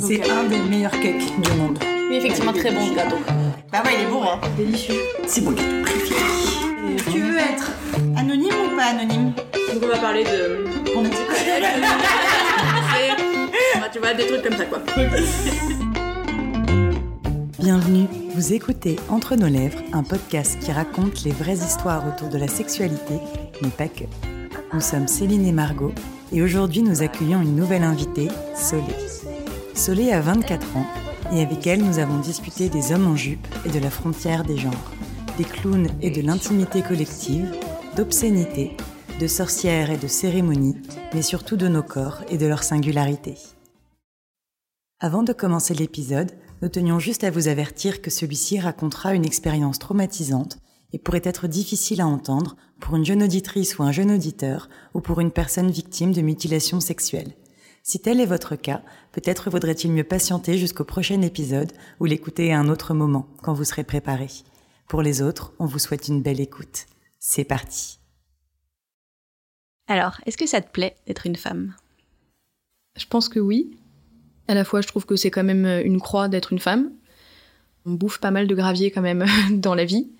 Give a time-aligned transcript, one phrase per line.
[0.00, 1.78] C'est un des meilleurs cakes du monde.
[2.10, 3.16] Oui, effectivement, très bon ce gâteau.
[3.70, 4.40] Bah ouais, il est bon, hein.
[4.56, 4.94] Délicieux.
[5.26, 6.20] C'est mon gâteau préféré.
[7.12, 7.70] Tu veux être
[8.16, 9.32] anonyme ou pas anonyme
[9.74, 10.64] Donc on va parler de...
[10.96, 11.14] On a dit
[13.92, 14.80] tu vois, des trucs comme ça, quoi.
[17.58, 22.38] Bienvenue, vous écoutez Entre nos lèvres, un podcast qui raconte les vraies histoires autour de
[22.38, 23.14] la sexualité,
[23.62, 24.04] mais pas que.
[24.72, 25.92] Nous sommes Céline et Margot,
[26.32, 29.09] et aujourd'hui nous accueillons une nouvelle invitée, Solé.
[29.80, 30.86] Solé a 24 ans,
[31.32, 34.58] et avec elle nous avons discuté des hommes en jupe et de la frontière des
[34.58, 34.92] genres,
[35.38, 37.50] des clowns et de l'intimité collective,
[37.96, 38.76] d'obscénité,
[39.18, 40.76] de sorcières et de cérémonies,
[41.14, 43.36] mais surtout de nos corps et de leur singularité.
[45.00, 49.78] Avant de commencer l'épisode, nous tenions juste à vous avertir que celui-ci racontera une expérience
[49.78, 50.58] traumatisante
[50.92, 55.00] et pourrait être difficile à entendre pour une jeune auditrice ou un jeune auditeur ou
[55.00, 57.34] pour une personne victime de mutilation sexuelle.
[57.82, 58.82] Si tel est votre cas,
[59.12, 63.64] peut-être vaudrait-il mieux patienter jusqu'au prochain épisode ou l'écouter à un autre moment, quand vous
[63.64, 64.28] serez préparé.
[64.88, 66.86] Pour les autres, on vous souhaite une belle écoute.
[67.18, 67.98] C'est parti.
[69.86, 71.74] Alors, est-ce que ça te plaît d'être une femme?
[72.96, 73.76] Je pense que oui.
[74.48, 76.90] À la fois, je trouve que c'est quand même euh, une croix d'être une femme.
[77.86, 80.10] On bouffe pas mal de gravier quand même dans la vie.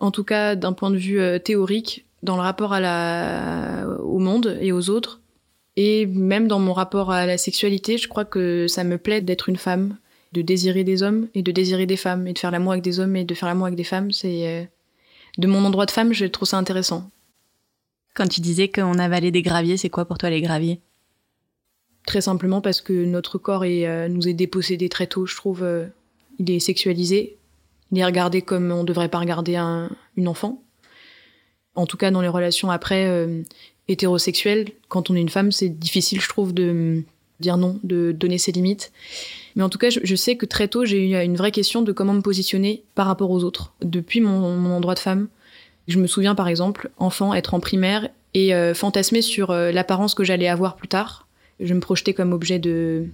[0.00, 3.86] En tout cas, d'un point de vue euh, théorique, dans le rapport à la...
[4.00, 5.20] au monde et aux autres,
[5.80, 9.48] et même dans mon rapport à la sexualité, je crois que ça me plaît d'être
[9.48, 9.96] une femme,
[10.32, 12.98] de désirer des hommes et de désirer des femmes, et de faire l'amour avec des
[12.98, 14.10] hommes et de faire l'amour avec des femmes.
[14.10, 14.64] C'est euh,
[15.38, 17.08] de mon endroit de femme, je trouve ça intéressant.
[18.14, 20.80] Quand tu disais qu'on avalait des graviers, c'est quoi pour toi les graviers?
[22.06, 25.62] Très simplement parce que notre corps est, euh, nous est dépossédé très tôt, je trouve.
[25.62, 25.86] Euh,
[26.40, 27.36] il est sexualisé.
[27.92, 30.60] Il est regardé comme on ne devrait pas regarder un, une enfant.
[31.76, 33.44] En tout cas, dans les relations après euh,
[33.88, 37.02] hétérosexuelles, quand on est une femme, c'est difficile, je trouve, de
[37.40, 38.92] dire non, de donner ses limites.
[39.56, 41.92] Mais en tout cas, je, sais que très tôt, j'ai eu une vraie question de
[41.92, 43.72] comment me positionner par rapport aux autres.
[43.82, 45.28] Depuis mon, mon endroit de femme,
[45.86, 50.14] je me souviens par exemple, enfant, être en primaire et euh, fantasmer sur euh, l'apparence
[50.14, 51.28] que j'allais avoir plus tard
[51.60, 53.06] je me projetais comme objet de,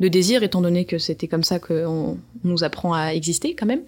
[0.00, 3.82] de désir, étant donné que c'était comme ça qu'on nous apprend à exister quand même.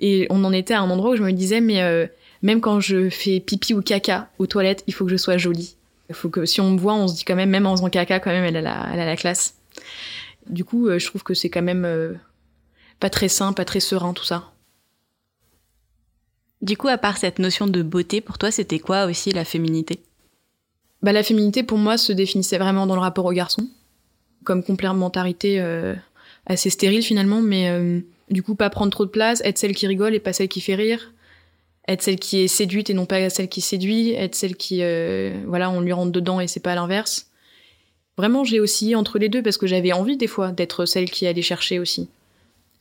[0.00, 2.06] Et on en était à un endroit où je me disais, mais euh,
[2.44, 5.76] même quand je fais pipi ou caca aux toilettes, il faut que je sois jolie.
[6.10, 7.88] Il faut que si on me voit, on se dit quand même, même en faisant
[7.88, 9.56] caca, quand même, elle a la, elle a la classe.
[10.50, 12.12] Du coup, euh, je trouve que c'est quand même euh,
[13.00, 14.52] pas très sain, pas très serein tout ça.
[16.60, 20.00] Du coup, à part cette notion de beauté, pour toi, c'était quoi aussi la féminité?
[21.00, 23.66] Bah, la féminité, pour moi, se définissait vraiment dans le rapport au garçon,
[24.44, 25.94] comme complémentarité euh,
[26.44, 28.00] assez stérile finalement, mais euh,
[28.30, 30.60] du coup, pas prendre trop de place, être celle qui rigole et pas celle qui
[30.60, 31.13] fait rire,
[31.88, 35.32] être celle qui est séduite et non pas celle qui séduit, être celle qui, euh,
[35.46, 37.28] voilà, on lui rentre dedans et c'est pas l'inverse.
[38.16, 41.26] Vraiment, j'ai aussi entre les deux parce que j'avais envie des fois d'être celle qui
[41.26, 42.08] allait chercher aussi.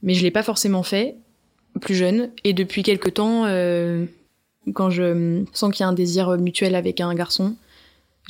[0.02, 1.16] Mais je l'ai pas forcément fait,
[1.82, 4.06] plus jeune, et depuis quelque temps, euh,
[4.74, 7.56] quand je sens qu'il y a un désir mutuel avec un garçon,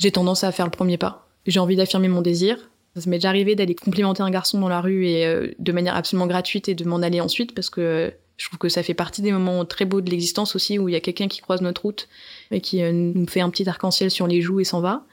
[0.00, 1.28] j'ai tendance à faire le premier pas.
[1.46, 2.70] J'ai envie d'affirmer mon désir.
[2.96, 5.96] Ça m'est déjà arrivé d'aller complimenter un garçon dans la rue et euh, de manière
[5.96, 9.22] absolument gratuite et de m'en aller ensuite parce que je trouve que ça fait partie
[9.22, 11.82] des moments très beaux de l'existence aussi où il y a quelqu'un qui croise notre
[11.82, 12.08] route
[12.50, 15.04] et qui euh, nous fait un petit arc-en-ciel sur les joues et s'en va.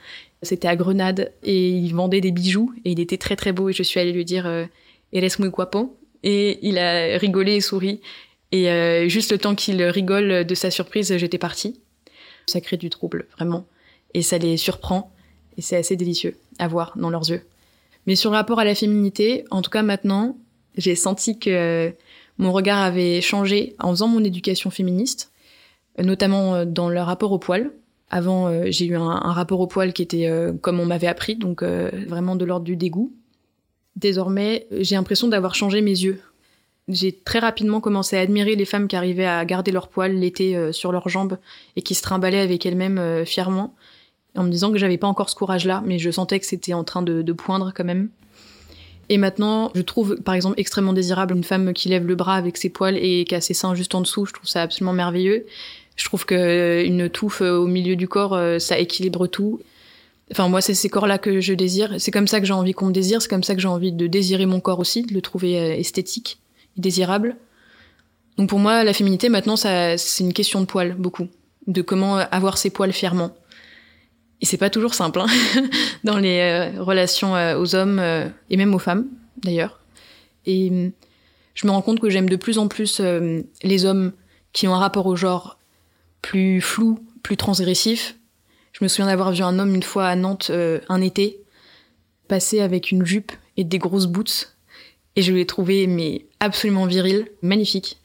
[0.41, 3.73] C'était à Grenade et il vendait des bijoux et il était très très beau et
[3.73, 4.65] je suis allée lui dire euh,
[5.13, 8.01] Eres muy guapo et il a rigolé et souri
[8.51, 11.79] et euh, juste le temps qu'il rigole de sa surprise, j'étais partie.
[12.47, 13.65] Ça crée du trouble, vraiment
[14.13, 15.11] et ça les surprend
[15.57, 17.43] et c'est assez délicieux à voir dans leurs yeux.
[18.07, 20.37] Mais sur rapport à la féminité, en tout cas maintenant,
[20.77, 21.93] j'ai senti que
[22.41, 25.31] mon regard avait changé en faisant mon éducation féministe,
[25.97, 27.71] notamment euh, dans le rapport au poil.
[28.09, 31.35] Avant, euh, j'ai eu un, rapport au poil qui était euh, comme on m'avait appris,
[31.35, 33.13] donc vraiment de l'ordre du dégoût.
[33.95, 36.19] Désormais, j'ai l'impression d'avoir changé mes yeux.
[36.87, 40.73] J'ai très rapidement commencé à admirer les femmes qui arrivaient à garder leur poil l'été
[40.73, 41.37] sur leurs jambes
[41.75, 43.75] et qui se trimballaient avec elles-mêmes fièrement
[44.35, 46.83] en me disant que j'avais pas encore ce courage-là, mais je sentais que c'était en
[46.83, 48.09] train de, de, poindre quand même.
[49.11, 52.55] Et maintenant, je trouve par exemple extrêmement désirable une femme qui lève le bras avec
[52.55, 54.25] ses poils et qui a ses seins juste en dessous.
[54.25, 55.45] Je trouve ça absolument merveilleux.
[55.97, 59.59] Je trouve que une touffe au milieu du corps, euh, ça équilibre tout.
[60.31, 61.95] Enfin, moi, c'est ces corps-là que je désire.
[61.99, 63.21] C'est comme ça que j'ai envie qu'on me désire.
[63.21, 65.75] C'est comme ça que j'ai envie de désirer mon corps aussi, de le trouver euh,
[65.75, 66.39] esthétique
[66.77, 67.35] et désirable.
[68.37, 71.27] Donc pour moi, la féminité, maintenant, ça, c'est une question de poils, beaucoup.
[71.67, 73.31] De comment avoir ses poils fièrement.
[74.41, 75.27] Et c'est pas toujours simple hein,
[76.03, 79.07] dans les euh, relations euh, aux hommes euh, et même aux femmes
[79.43, 79.79] d'ailleurs.
[80.45, 80.91] Et
[81.53, 84.11] je me rends compte que j'aime de plus en plus les hommes
[84.53, 85.59] qui ont un rapport au genre
[86.23, 88.15] plus flou, plus transgressif.
[88.71, 91.41] Je me souviens d'avoir vu un homme une fois à Nantes un été
[92.27, 94.55] passer avec une jupe et des grosses boots
[95.15, 97.99] Et je l'ai trouvé mais absolument viril, magnifique.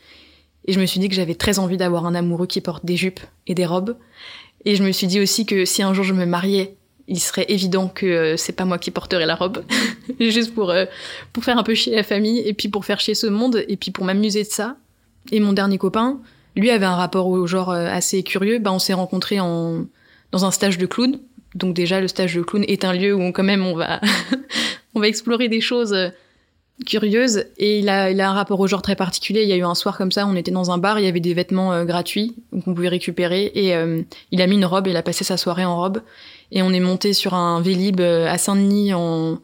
[0.66, 2.96] Et je me suis dit que j'avais très envie d'avoir un amoureux qui porte des
[2.96, 3.96] jupes et des robes.
[4.66, 6.74] Et je me suis dit aussi que si un jour je me mariais,
[7.06, 9.64] il serait évident que euh, c'est pas moi qui porterais la robe.
[10.20, 10.86] Juste pour, euh,
[11.32, 13.76] pour faire un peu chier la famille, et puis pour faire chier ce monde, et
[13.76, 14.76] puis pour m'amuser de ça.
[15.30, 16.20] Et mon dernier copain,
[16.56, 18.58] lui avait un rapport au genre euh, assez curieux.
[18.58, 19.86] Ben, on s'est rencontrés en,
[20.32, 21.20] dans un stage de clown.
[21.54, 24.00] Donc déjà, le stage de clown est un lieu où quand même on va,
[24.94, 25.96] on va explorer des choses
[26.84, 29.42] curieuse et il a, un rapport au genre très particulier.
[29.42, 31.08] Il y a eu un soir comme ça, on était dans un bar, il y
[31.08, 34.86] avait des vêtements euh, gratuits qu'on pouvait récupérer et euh, il a mis une robe,
[34.86, 36.02] il a passé sa soirée en robe
[36.52, 39.40] et on est monté sur un Vélib euh, à Saint-Denis en...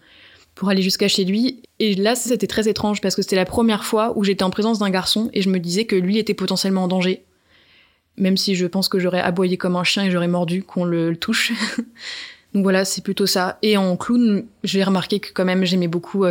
[0.54, 1.62] pour aller jusqu'à chez lui.
[1.78, 4.78] Et là, c'était très étrange parce que c'était la première fois où j'étais en présence
[4.78, 7.24] d'un garçon et je me disais que lui était potentiellement en danger.
[8.18, 11.16] Même si je pense que j'aurais aboyé comme un chien et j'aurais mordu qu'on le
[11.16, 11.52] touche.
[12.54, 13.58] Donc voilà, c'est plutôt ça.
[13.62, 16.26] Et en clown, j'ai remarqué que quand même j'aimais beaucoup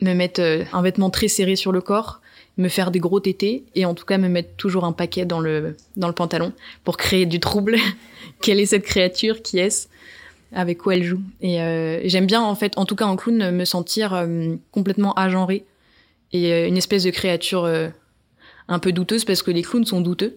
[0.00, 2.20] me mettre euh, un vêtement très serré sur le corps,
[2.56, 5.40] me faire des gros tétés et en tout cas me mettre toujours un paquet dans
[5.40, 6.52] le, dans le pantalon
[6.84, 7.76] pour créer du trouble.
[8.40, 9.42] Quelle est cette créature?
[9.42, 9.88] Qui est-ce?
[10.52, 11.20] Avec quoi elle joue?
[11.40, 15.12] Et euh, j'aime bien en fait, en tout cas en clown, me sentir euh, complètement
[15.14, 15.64] agenrée
[16.32, 17.70] et une espèce de créature
[18.68, 20.36] un peu douteuse parce que les clowns sont douteux.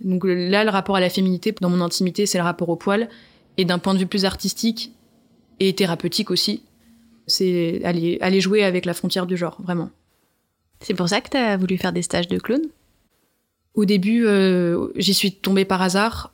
[0.00, 3.08] Donc là, le rapport à la féminité dans mon intimité, c'est le rapport au poil.
[3.56, 4.92] Et d'un point de vue plus artistique
[5.60, 6.62] et thérapeutique aussi,
[7.30, 9.90] c'est aller, aller jouer avec la frontière du genre, vraiment.
[10.80, 12.62] C'est pour ça que tu as voulu faire des stages de clown?
[13.74, 16.32] Au début, euh, j'y suis tombée par hasard,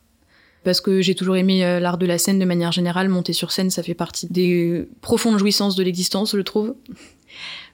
[0.64, 3.08] parce que j'ai toujours aimé euh, l'art de la scène de manière générale.
[3.08, 6.74] Monter sur scène, ça fait partie des profondes jouissances de l'existence, je trouve.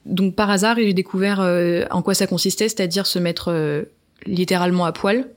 [0.04, 3.84] Donc par hasard, j'ai découvert euh, en quoi ça consistait, c'est-à-dire se mettre
[4.26, 5.28] littéralement à poil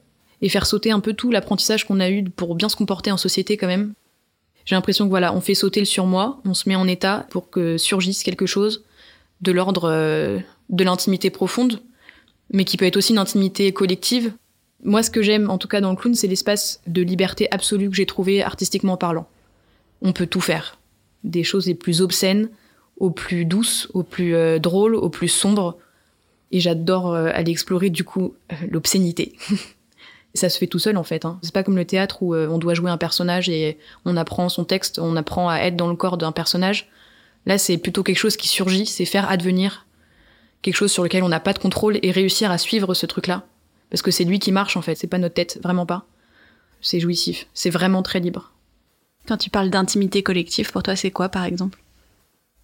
[0.42, 3.18] et faire sauter un peu tout l'apprentissage qu'on a eu pour bien se comporter en
[3.18, 3.94] société quand même.
[4.65, 7.50] J'ai l'impression que voilà, on fait sauter le surmoi, on se met en état pour
[7.50, 8.83] que surgisse quelque chose
[9.41, 10.39] de l'ordre euh,
[10.69, 11.81] de l'intimité profonde,
[12.51, 14.33] mais qui peut être aussi une intimité collective.
[14.83, 17.89] Moi, ce que j'aime, en tout cas dans le clown, c'est l'espace de liberté absolue
[17.89, 19.27] que j'ai trouvé artistiquement parlant.
[20.01, 20.79] On peut tout faire.
[21.23, 22.50] Des choses les plus obscènes,
[22.97, 25.77] aux plus douces, aux plus euh, drôles, aux plus sombres.
[26.51, 28.33] Et j'adore euh, aller explorer du coup
[28.69, 29.35] l'obscénité.
[30.36, 31.26] ça se fait tout seul en fait.
[31.26, 31.40] Hein.
[31.42, 34.50] C'est pas comme le théâtre où euh, on doit jouer un personnage et on apprend
[34.50, 36.90] son texte, on apprend à être dans le corps d'un personnage.
[37.46, 39.86] Là, c'est plutôt quelque chose qui surgit, c'est faire advenir
[40.62, 43.46] quelque chose sur lequel on n'a pas de contrôle et réussir à suivre ce truc-là.
[43.90, 46.06] Parce que c'est lui qui marche en fait, c'est pas notre tête, vraiment pas.
[46.82, 48.52] C'est jouissif, c'est vraiment très libre.
[49.28, 51.80] Quand tu parles d'intimité collective, pour toi, c'est quoi par exemple?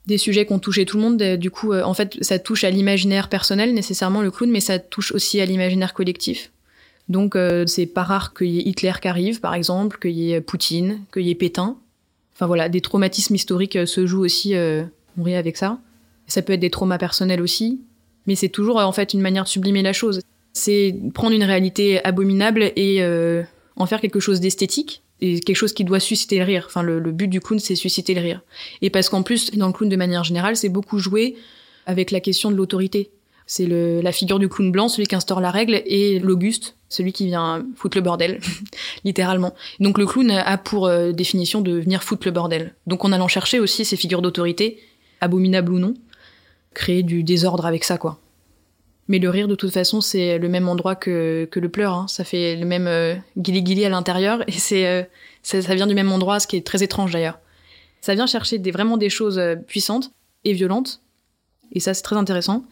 [0.07, 1.21] Des sujets qui ont touché tout le monde.
[1.37, 4.79] Du coup, euh, en fait, ça touche à l'imaginaire personnel nécessairement le clown, mais ça
[4.79, 6.51] touche aussi à l'imaginaire collectif.
[7.11, 10.31] Donc euh, c'est pas rare qu'il y ait Hitler qui arrive, par exemple, qu'il y
[10.31, 11.77] ait Poutine, qu'il y ait Pétain.
[12.33, 14.83] Enfin voilà, des traumatismes historiques euh, se jouent aussi, euh,
[15.17, 15.77] on rit avec ça.
[16.27, 17.81] Ça peut être des traumas personnels aussi,
[18.27, 20.21] mais c'est toujours en fait une manière de sublimer la chose.
[20.53, 23.03] C'est prendre une réalité abominable et
[23.75, 26.63] en faire quelque chose d'esthétique et quelque chose qui doit susciter le rire.
[26.67, 28.41] Enfin, le, le but du clown, c'est susciter le rire.
[28.81, 31.35] Et parce qu'en plus, dans le clown de manière générale, c'est beaucoup joué
[31.85, 33.11] avec la question de l'autorité.
[33.53, 37.25] C'est la figure du clown blanc, celui qui instaure la règle, et l'Auguste, celui qui
[37.25, 38.39] vient foutre le bordel,
[39.03, 39.53] littéralement.
[39.81, 42.75] Donc le clown a pour euh, définition de venir foutre le bordel.
[42.87, 44.79] Donc en allant chercher aussi ces figures d'autorité,
[45.19, 45.95] abominables ou non,
[46.73, 48.21] créer du désordre avec ça, quoi.
[49.09, 51.93] Mais le rire, de toute façon, c'est le même endroit que, que le pleur.
[51.93, 52.05] Hein.
[52.07, 55.03] Ça fait le même euh, guili à l'intérieur, et c'est euh,
[55.43, 57.39] ça, vient du même endroit, ce qui est très étrange d'ailleurs.
[57.99, 60.13] Ça vient chercher vraiment des choses euh, puissantes
[60.45, 61.01] et violentes,
[61.73, 62.63] et ça c'est très intéressant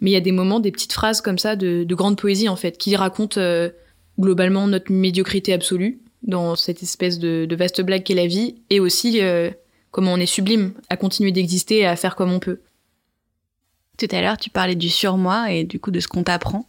[0.00, 2.56] mais il y a des moments, des petites phrases comme ça de, grande poésie en
[2.56, 3.70] fait, qui racontent euh,
[4.18, 9.20] globalement notre médiocrité absolue dans cette espèce de, vaste blague qu'est la vie, et aussi
[9.20, 9.50] euh,
[9.90, 12.60] comment on est sublime à continuer d'exister et à faire comme on peut.
[13.98, 16.66] Tout à l'heure, tu parlais du surmoi et du coup de ce qu'on t'apprend.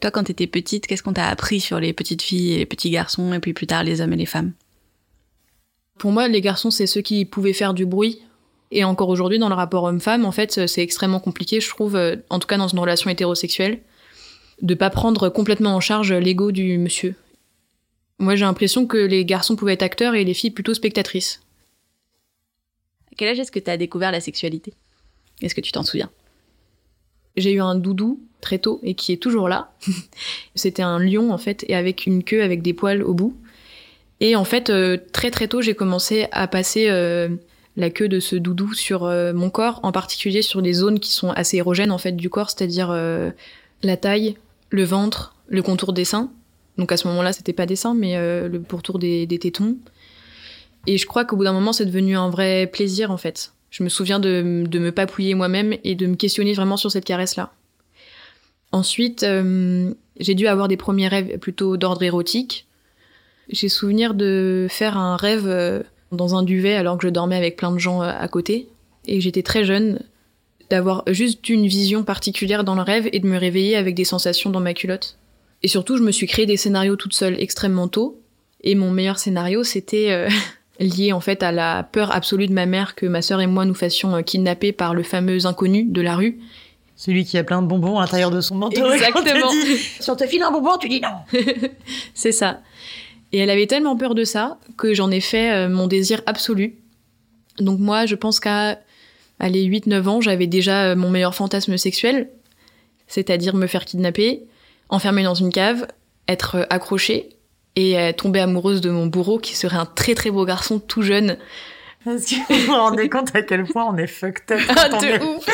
[0.00, 2.66] Toi, quand tu étais petite, qu'est-ce qu'on t'a appris sur les petites filles et les
[2.66, 4.52] petits garçons, et puis plus tard les hommes et les femmes?
[5.98, 8.20] Pour moi, les garçons, c'est ceux qui pouvaient faire du bruit,
[8.70, 12.16] et encore aujourd'hui, dans le rapport homme-femme, en fait, c'est extrêmement compliqué, je trouve, euh,
[12.30, 13.80] en tout cas dans une relation hétérosexuelle,
[14.62, 17.14] de pas prendre complètement en charge l'ego du monsieur.
[18.18, 21.40] Moi, j'ai l'impression que les garçons pouvaient être acteurs et les filles plutôt spectatrices.
[23.12, 24.72] À quel âge est-ce que tu as découvert la sexualité?
[25.42, 26.10] Est-ce que tu t'en souviens?
[27.36, 29.72] J'ai eu un doudou très tôt et qui est toujours là.
[30.54, 33.36] C'était un lion en fait et avec une queue avec des poils au bout.
[34.20, 37.28] Et en fait, euh, très très tôt, j'ai commencé à passer euh,
[37.76, 41.12] la queue de ce doudou sur euh, mon corps, en particulier sur des zones qui
[41.12, 43.30] sont assez érogènes en fait du corps, c'est-à-dire euh,
[43.82, 44.36] la taille,
[44.70, 46.30] le ventre, le contour des seins.
[46.78, 49.76] Donc à ce moment-là, c'était pas des seins, mais euh, le pourtour des, tétons.
[50.86, 53.52] Et je crois qu'au bout d'un moment, c'est devenu un vrai plaisir en fait.
[53.70, 57.04] Je me souviens de, de me papouiller moi-même et de me questionner vraiment sur cette
[57.04, 57.52] caresse-là.
[58.70, 59.24] Ensuite,
[60.18, 62.66] j'ai dû avoir des premiers rêves plutôt d'ordre érotique.
[63.48, 67.72] J'ai souvenir de faire un rêve dans un duvet alors que je dormais avec plein
[67.72, 68.68] de gens euh, à côté.
[69.06, 70.00] Et j'étais très jeune,
[70.70, 74.50] d'avoir juste une vision particulière dans le rêve et de me réveiller avec des sensations
[74.50, 75.18] dans ma culotte.
[75.62, 78.20] Et surtout, je me suis créé des scénarios toute seule extrêmement tôt.
[78.62, 80.28] Et mon meilleur scénario, c'était euh,
[80.80, 83.64] lié en fait à la peur absolue de ma mère que ma sœur et moi
[83.64, 86.40] nous fassions kidnapper par le fameux inconnu de la rue.
[86.96, 88.90] Celui qui a plein de bonbons à l'intérieur de son manteau.
[88.92, 89.50] Exactement.
[90.00, 91.18] si on te file un bonbon, tu dis non.
[92.14, 92.60] C'est ça.
[93.34, 96.76] Et elle avait tellement peur de ça que j'en ai fait euh, mon désir absolu.
[97.58, 98.78] Donc moi, je pense qu'à
[99.40, 102.30] les 8-9 ans, j'avais déjà euh, mon meilleur fantasme sexuel,
[103.08, 104.44] c'est-à-dire me faire kidnapper,
[104.88, 105.88] enfermer dans une cave,
[106.28, 107.30] être euh, accrochée
[107.74, 111.36] et tomber amoureuse de mon bourreau qui serait un très très beau garçon tout jeune.
[112.04, 114.60] Parce que vous vous rendez compte à quel point on est fucked up.
[114.76, 115.44] Ah, de est- ouf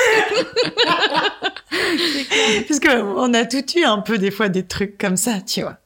[2.69, 5.63] Parce que on a tout eu un peu des fois des trucs comme ça, tu
[5.63, 5.79] vois.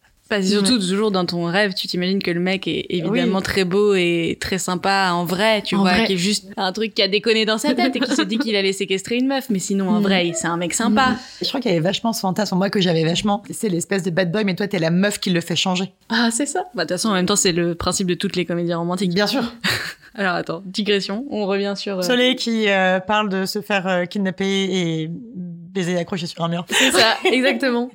[0.42, 3.94] C'est surtout toujours dans ton rêve, tu t'imagines que le mec est évidemment très beau
[3.94, 6.04] et très sympa en vrai, tu En vois, vrai.
[6.06, 8.38] qui est juste un truc qui a déconné dans sa tête et qui se dit
[8.38, 10.02] qu'il allait séquestrer une meuf, mais sinon en Mm.
[10.02, 11.16] vrai, c'est un mec sympa.
[11.42, 13.42] Je crois qu'il y avait vachement ce fantasme, moi que j'avais vachement.
[13.50, 15.92] C'est l'espèce de bad boy, mais toi t'es la meuf qui le fait changer.
[16.08, 16.66] Ah, c'est ça.
[16.74, 19.12] Bah, de toute façon, en même temps, c'est le principe de toutes les comédies romantiques.
[19.14, 19.42] Bien sûr.
[20.16, 21.98] Alors attends, digression, on revient sur.
[21.98, 26.48] euh, Soleil qui euh, parle de se faire euh, kidnapper et baiser accroché sur un
[26.48, 26.64] mur.
[26.70, 27.90] C'est ça, exactement.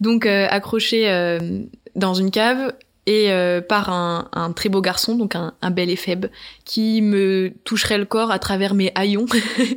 [0.00, 1.62] Donc euh, accroché euh,
[1.94, 2.74] dans une cave
[3.06, 6.26] et euh, par un, un très beau garçon, donc un, un bel éphèbe,
[6.64, 9.26] qui me toucherait le corps à travers mes haillons.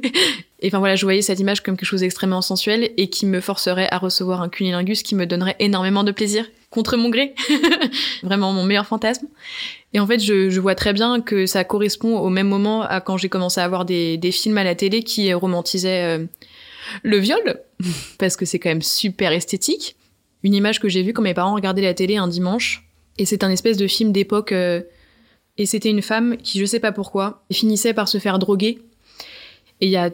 [0.60, 3.40] et enfin voilà, je voyais cette image comme quelque chose d'extrêmement sensuel et qui me
[3.40, 7.36] forcerait à recevoir un cunilingus qui me donnerait énormément de plaisir, contre mon gré.
[8.24, 9.28] Vraiment mon meilleur fantasme.
[9.94, 13.00] Et en fait, je, je vois très bien que ça correspond au même moment à
[13.00, 16.20] quand j'ai commencé à avoir des, des films à la télé qui romantisaient
[17.04, 17.62] le viol,
[18.18, 19.96] parce que c'est quand même super esthétique.
[20.44, 23.44] Une image que j'ai vue quand mes parents regardaient la télé un dimanche, et c'est
[23.44, 24.82] un espèce de film d'époque, euh,
[25.58, 28.80] et c'était une femme qui, je sais pas pourquoi, finissait par se faire droguer,
[29.82, 30.10] et il y a,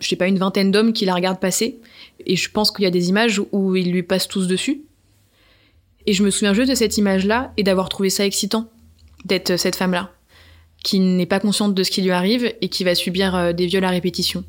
[0.00, 1.78] je sais pas, une vingtaine d'hommes qui la regardent passer,
[2.26, 4.82] et je pense qu'il y a des images où ils lui passent tous dessus.
[6.04, 8.68] Et je me souviens juste de cette image-là, et d'avoir trouvé ça excitant,
[9.24, 10.12] d'être cette femme-là,
[10.84, 13.66] qui n'est pas consciente de ce qui lui arrive, et qui va subir euh, des
[13.66, 14.44] viols à répétition.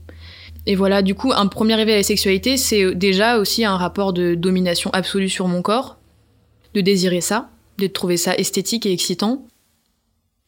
[0.65, 4.13] Et voilà, du coup, un premier réveil à la sexualité, c'est déjà aussi un rapport
[4.13, 5.98] de domination absolue sur mon corps,
[6.74, 9.46] de désirer ça, de trouver ça esthétique et excitant.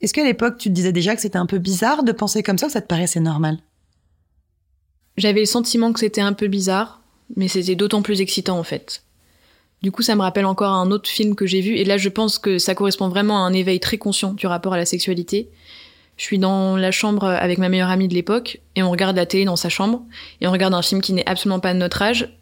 [0.01, 2.57] Est-ce qu'à l'époque tu te disais déjà que c'était un peu bizarre de penser comme
[2.57, 3.57] ça ou ça te paraissait normal?
[5.17, 7.01] J'avais le sentiment que c'était un peu bizarre,
[7.35, 9.03] mais c'était d'autant plus excitant en fait.
[9.81, 12.09] Du coup, ça me rappelle encore un autre film que j'ai vu, et là je
[12.09, 15.49] pense que ça correspond vraiment à un éveil très conscient du rapport à la sexualité.
[16.17, 19.25] Je suis dans la chambre avec ma meilleure amie de l'époque, et on regarde la
[19.25, 20.03] télé dans sa chambre,
[20.41, 22.37] et on regarde un film qui n'est absolument pas de notre âge.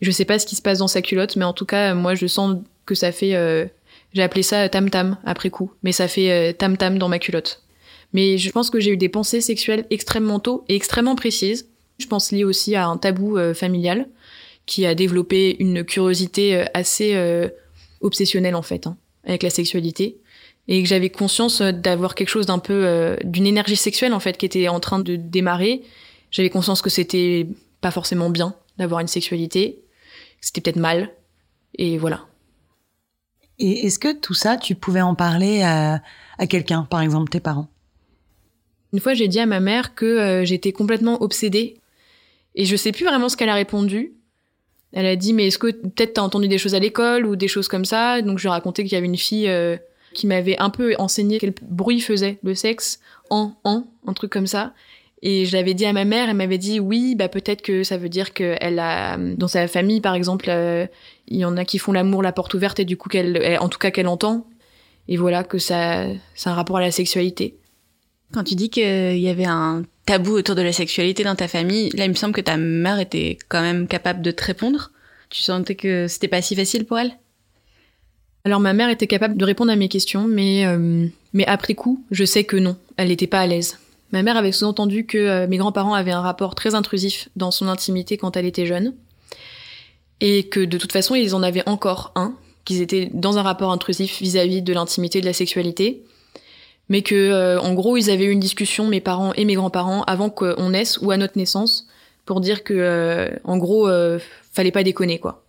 [0.00, 2.14] Je sais pas ce qui se passe dans sa culotte, mais en tout cas, moi
[2.14, 3.34] je sens que ça fait...
[3.34, 3.66] euh,
[4.12, 7.18] J'ai appelé ça tam tam après coup, mais ça fait euh, tam tam dans ma
[7.18, 7.62] culotte.
[8.12, 11.68] Mais je pense que j'ai eu des pensées sexuelles extrêmement tôt et extrêmement précises.
[11.98, 14.06] Je pense lié aussi à un tabou euh, familial
[14.66, 17.16] qui a développé une curiosité euh, assez
[18.00, 20.18] obsessionnelle en fait hein, avec la sexualité
[20.68, 24.20] et que j'avais conscience euh, d'avoir quelque chose d'un peu euh, d'une énergie sexuelle en
[24.20, 25.82] fait qui était en train de démarrer.
[26.30, 27.46] J'avais conscience que c'était
[27.80, 29.82] pas forcément bien d'avoir une sexualité,
[30.40, 31.10] que c'était peut-être mal
[31.78, 32.26] et voilà.
[33.58, 36.02] Et est-ce que tout ça, tu pouvais en parler à,
[36.38, 37.68] à quelqu'un, par exemple tes parents?
[38.92, 41.80] Une fois, j'ai dit à ma mère que euh, j'étais complètement obsédée.
[42.54, 44.14] Et je sais plus vraiment ce qu'elle a répondu.
[44.92, 47.48] Elle a dit, mais est-ce que peut-être t'as entendu des choses à l'école ou des
[47.48, 48.22] choses comme ça?
[48.22, 49.76] Donc, je lui ai raconté qu'il y avait une fille euh,
[50.14, 54.46] qui m'avait un peu enseigné quel bruit faisait le sexe en, en, un truc comme
[54.46, 54.72] ça.
[55.22, 57.96] Et je l'avais dit à ma mère, elle m'avait dit oui, bah peut-être que ça
[57.96, 60.86] veut dire qu'elle a dans sa famille par exemple, euh,
[61.28, 63.58] il y en a qui font l'amour la porte ouverte et du coup qu'elle, elle-
[63.58, 64.46] en tout cas qu'elle entend.
[65.08, 66.04] Et voilà que ça,
[66.34, 67.56] c'est un rapport à la sexualité.
[68.32, 71.90] Quand tu dis qu'il y avait un tabou autour de la sexualité dans ta famille,
[71.90, 74.90] là, il me semble que ta mère était quand même capable de te répondre.
[75.30, 77.12] Tu sentais que c'était pas si facile pour elle?
[78.44, 82.04] Alors ma mère était capable de répondre à mes questions, mais euh, mais après coup,
[82.10, 83.78] je sais que non, elle n'était pas à l'aise.
[84.12, 87.68] Ma mère avait sous-entendu que euh, mes grands-parents avaient un rapport très intrusif dans son
[87.68, 88.94] intimité quand elle était jeune,
[90.20, 92.34] et que de toute façon ils en avaient encore un,
[92.64, 96.02] qu'ils étaient dans un rapport intrusif vis-à-vis de l'intimité de la sexualité,
[96.88, 100.02] mais que euh, en gros ils avaient eu une discussion mes parents et mes grands-parents
[100.02, 101.86] avant qu'on naisse ou à notre naissance
[102.26, 104.18] pour dire que euh, en gros euh,
[104.52, 105.43] fallait pas déconner quoi.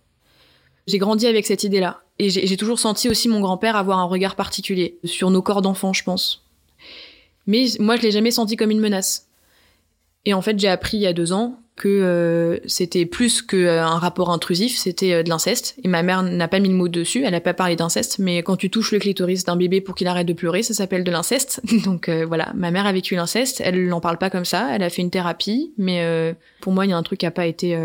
[0.86, 2.02] J'ai grandi avec cette idée-là.
[2.18, 5.92] Et j'ai toujours senti aussi mon grand-père avoir un regard particulier sur nos corps d'enfants,
[5.92, 6.46] je pense.
[7.46, 9.28] Mais moi, je l'ai jamais senti comme une menace.
[10.24, 13.58] Et en fait, j'ai appris il y a deux ans que euh, c'était plus qu'un
[13.58, 15.76] euh, rapport intrusif, c'était euh, de l'inceste.
[15.84, 18.38] Et ma mère n'a pas mis le mot dessus, elle n'a pas parlé d'inceste, mais
[18.38, 21.10] quand tu touches le clitoris d'un bébé pour qu'il arrête de pleurer, ça s'appelle de
[21.10, 21.60] l'inceste.
[21.84, 24.88] Donc voilà, ma mère a vécu l'inceste, elle n'en parle pas comme ça, elle a
[24.88, 27.78] fait une thérapie, mais pour moi, il y a un truc qui n'a pas été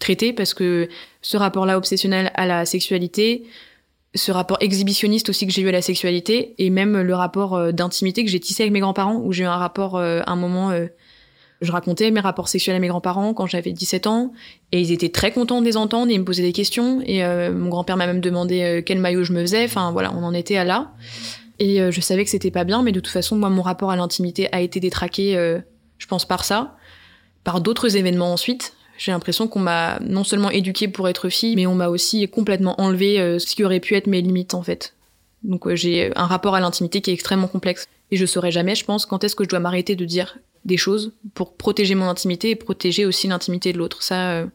[0.00, 0.88] traité parce que
[1.22, 3.44] ce rapport-là obsessionnel à la sexualité,
[4.16, 8.24] ce rapport exhibitionniste aussi que j'ai eu à la sexualité, et même le rapport d'intimité
[8.24, 10.72] que j'ai tissé avec mes grands-parents, où j'ai eu un rapport, un moment
[11.60, 14.32] je racontais mes rapports sexuels à mes grands-parents quand j'avais 17 ans
[14.72, 17.22] et ils étaient très contents de les entendre et ils me posaient des questions et
[17.22, 19.64] euh, mon grand-père m'a même demandé euh, quel maillot je me faisais.
[19.64, 20.92] Enfin voilà, on en était à là.
[21.58, 23.90] Et euh, je savais que c'était pas bien, mais de toute façon, moi, mon rapport
[23.90, 25.34] à l'intimité a été détraqué,
[25.98, 26.76] je pense, par ça,
[27.44, 28.74] par d'autres événements ensuite.
[29.00, 32.78] J'ai l'impression qu'on m'a non seulement éduquée pour être fille, mais on m'a aussi complètement
[32.78, 34.94] enlevé ce qui aurait pu être mes limites en fait.
[35.42, 37.86] Donc j'ai un rapport à l'intimité qui est extrêmement complexe.
[38.10, 40.76] Et je saurais jamais, je pense, quand est-ce que je dois m'arrêter de dire des
[40.76, 44.02] choses pour protéger mon intimité et protéger aussi l'intimité de l'autre.
[44.02, 44.46] Ça, euh,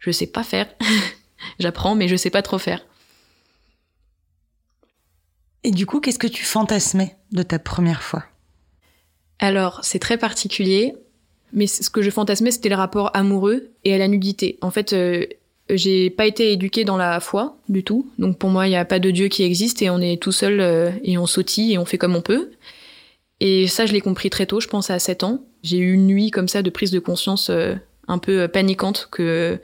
[0.00, 0.66] je sais pas faire.
[1.58, 2.84] J'apprends, mais je sais pas trop faire.
[5.64, 8.24] Et du coup, qu'est-ce que tu fantasmais de ta première fois?
[9.38, 10.94] Alors, c'est très particulier,
[11.52, 14.58] mais ce que je fantasmais, c'était le rapport amoureux et à la nudité.
[14.60, 15.26] En fait, euh,
[15.70, 18.84] j'ai pas été éduquée dans la foi du tout, donc pour moi, il n'y a
[18.84, 21.78] pas de Dieu qui existe et on est tout seul euh, et on sautille et
[21.78, 22.50] on fait comme on peut.
[23.40, 25.44] Et ça, je l'ai compris très tôt, je pense à 7 ans.
[25.62, 27.74] J'ai eu une nuit comme ça de prise de conscience euh,
[28.08, 29.58] un peu paniquante que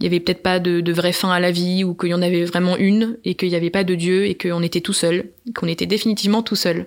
[0.00, 2.22] il avait peut-être pas de, de, vraie fin à la vie ou qu'il y en
[2.22, 5.26] avait vraiment une et qu'il n'y avait pas de Dieu et qu'on était tout seul,
[5.54, 6.86] qu'on était définitivement tout seul.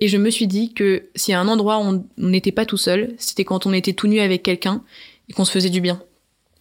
[0.00, 2.64] Et je me suis dit que s'il y a un endroit où on n'était pas
[2.64, 4.82] tout seul, c'était quand on était tout nu avec quelqu'un
[5.28, 6.00] et qu'on se faisait du bien.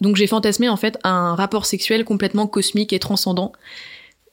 [0.01, 3.51] Donc j'ai fantasmé en fait un rapport sexuel complètement cosmique et transcendant,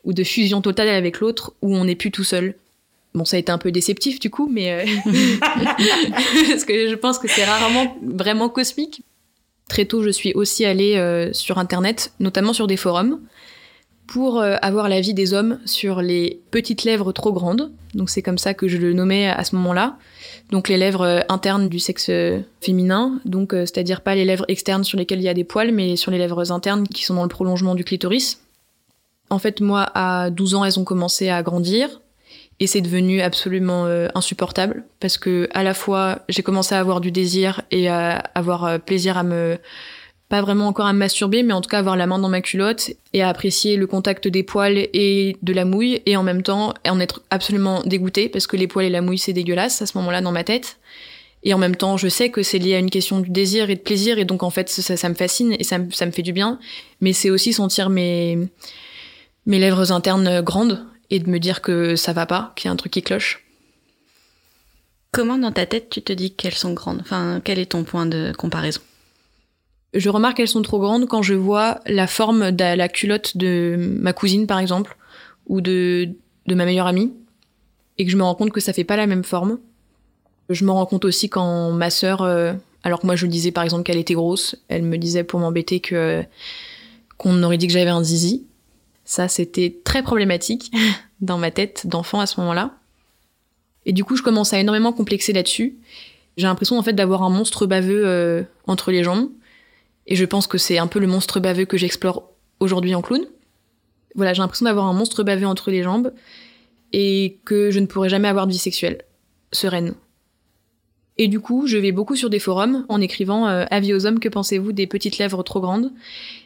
[0.04, 2.54] ou de fusion totale avec l'autre, où on n'est plus tout seul,
[3.14, 4.84] Bon, ça a été un peu déceptif du coup, mais euh,
[6.48, 9.02] parce que je pense que c'est rarement vraiment cosmique.
[9.68, 13.20] Très tôt, je suis aussi allée euh, sur Internet, notamment sur des forums,
[14.06, 17.72] pour euh, avoir l'avis des hommes sur les petites lèvres trop grandes.
[17.94, 19.96] Donc c'est comme ça que je le nommais à ce moment-là.
[20.50, 22.10] Donc les lèvres internes du sexe
[22.60, 25.96] féminin, donc c'est-à-dire pas les lèvres externes sur lesquelles il y a des poils, mais
[25.96, 28.40] sur les lèvres internes qui sont dans le prolongement du clitoris.
[29.30, 32.00] En fait, moi, à 12 ans, elles ont commencé à grandir
[32.60, 37.00] et c'est devenu absolument euh, insupportable parce que à la fois j'ai commencé à avoir
[37.00, 39.58] du désir et à avoir euh, plaisir à me
[40.28, 42.40] pas vraiment encore à me masturber mais en tout cas avoir la main dans ma
[42.40, 46.42] culotte et à apprécier le contact des poils et de la mouille et en même
[46.42, 49.86] temps en être absolument dégoûté parce que les poils et la mouille c'est dégueulasse à
[49.86, 50.78] ce moment-là dans ma tête.
[51.46, 53.74] Et en même temps je sais que c'est lié à une question du désir et
[53.74, 56.32] de plaisir et donc en fait ça, me fascine et ça, ça me fait du
[56.32, 56.58] bien.
[57.00, 58.38] Mais c'est aussi sentir mes
[59.46, 62.72] mes lèvres internes grandes et de me dire que ça va pas, qu'il y a
[62.72, 63.44] un truc qui cloche.
[65.12, 67.00] Comment dans ta tête tu te dis qu'elles sont grandes?
[67.02, 68.80] Enfin, quel est ton point de comparaison?
[69.94, 73.76] Je remarque qu'elles sont trop grandes quand je vois la forme de la culotte de
[73.78, 74.96] ma cousine par exemple
[75.46, 76.08] ou de,
[76.46, 77.12] de ma meilleure amie
[77.98, 79.58] et que je me rends compte que ça fait pas la même forme.
[80.50, 82.52] Je me rends compte aussi quand ma sœur, euh,
[82.82, 85.80] alors que moi je disais par exemple qu'elle était grosse, elle me disait pour m'embêter
[85.80, 86.24] que
[87.16, 88.44] qu'on aurait dit que j'avais un zizi
[89.04, 90.72] ça, c'était très problématique
[91.20, 92.74] dans ma tête d'enfant à ce moment-là.
[93.86, 95.76] Et du coup, je commence à énormément complexer là-dessus.
[96.36, 99.28] J'ai l'impression en fait d'avoir un monstre baveux euh, entre les jambes.
[100.06, 103.24] Et je pense que c'est un peu le monstre baveux que j'explore aujourd'hui en clown.
[104.14, 106.12] Voilà, j'ai l'impression d'avoir un monstre baveux entre les jambes
[106.92, 109.02] et que je ne pourrai jamais avoir de vie sexuelle
[109.52, 109.94] sereine.
[111.16, 114.18] Et du coup, je vais beaucoup sur des forums en écrivant euh, Avis aux hommes,
[114.18, 115.92] que pensez-vous des petites lèvres trop grandes?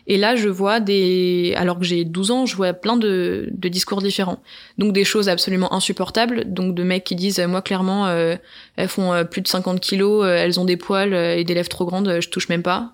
[0.07, 1.55] Et là, je vois des...
[1.57, 4.43] Alors que j'ai 12 ans, je vois plein de, discours différents.
[4.77, 8.37] Donc des choses absolument insupportables, donc de mecs qui disent Moi, clairement, euh,
[8.77, 11.87] elles font euh, plus de 50 kilos, elles ont des poils et des lèvres trop
[11.87, 12.93] grandes, je touche même pas.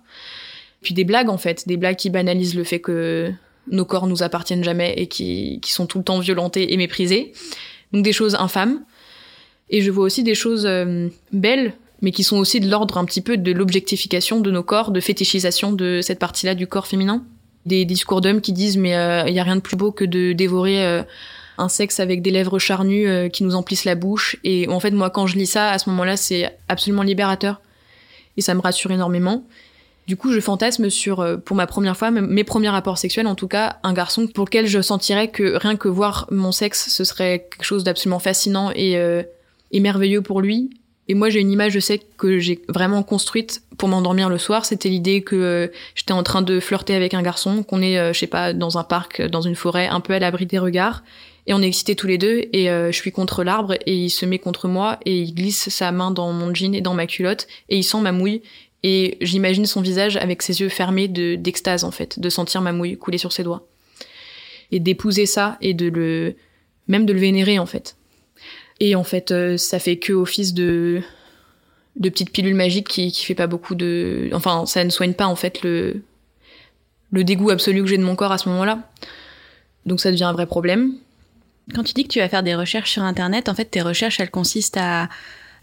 [0.84, 3.32] Puis des blagues, en fait, des blagues qui banalisent le fait que
[3.72, 7.32] nos corps nous appartiennent jamais et qui, qui sont tout le temps violentés et méprisés.
[7.92, 8.84] Donc des choses infâmes.
[9.70, 13.06] Et je vois aussi des choses euh, belles, mais qui sont aussi de l'ordre un
[13.06, 17.24] petit peu de l'objectification de nos corps, de fétichisation de cette partie-là du corps féminin.
[17.64, 20.04] Des discours d'hommes qui disent mais il euh, y a rien de plus beau que
[20.04, 21.02] de dévorer euh,
[21.56, 24.36] un sexe avec des lèvres charnues qui nous emplissent la bouche.
[24.44, 27.62] Et en fait, moi, quand je lis ça, à ce moment-là, c'est absolument libérateur.
[28.36, 29.44] Et ça me rassure énormément.
[30.06, 33.48] Du coup, je fantasme sur, pour ma première fois, mes premiers rapports sexuels, en tout
[33.48, 37.48] cas, un garçon pour lequel je sentirais que rien que voir mon sexe, ce serait
[37.50, 38.98] quelque chose d'absolument fascinant et
[39.74, 40.70] et merveilleux pour lui.
[41.08, 44.64] Et moi, j'ai une image, je sais, que j'ai vraiment construite pour m'endormir le soir.
[44.64, 48.14] C'était l'idée que euh, j'étais en train de flirter avec un garçon, qu'on est, euh,
[48.14, 51.02] je sais pas, dans un parc, dans une forêt, un peu à l'abri des regards,
[51.46, 54.08] Et on est excités tous les deux et euh, je suis contre l'arbre et il
[54.08, 57.06] se met contre moi et il glisse sa main dans mon jean et dans ma
[57.06, 58.40] culotte et il sent ma mouille
[58.86, 62.72] et j'imagine son visage avec ses yeux fermés de d'extase en fait, de sentir ma
[62.72, 63.66] mouille couler sur ses doigts
[64.70, 66.36] et d'épouser ça et de le
[66.86, 67.96] même de le vénérer en fait.
[68.80, 71.00] Et en fait, euh, ça fait que office de
[71.96, 75.26] de petite pilule magique qui qui fait pas beaucoup de enfin ça ne soigne pas
[75.26, 76.02] en fait le
[77.10, 78.80] le dégoût absolu que j'ai de mon corps à ce moment-là.
[79.86, 80.94] Donc ça devient un vrai problème.
[81.74, 84.20] Quand tu dis que tu vas faire des recherches sur Internet, en fait, tes recherches,
[84.20, 85.08] elles consistent à,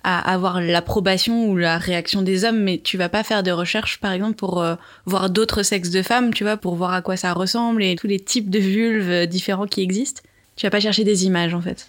[0.03, 3.99] à avoir l'approbation ou la réaction des hommes, mais tu vas pas faire de recherches,
[3.99, 7.17] par exemple, pour euh, voir d'autres sexes de femmes, tu vois, pour voir à quoi
[7.17, 10.21] ça ressemble et tous les types de vulves différents qui existent.
[10.55, 11.87] Tu vas pas chercher des images, en fait.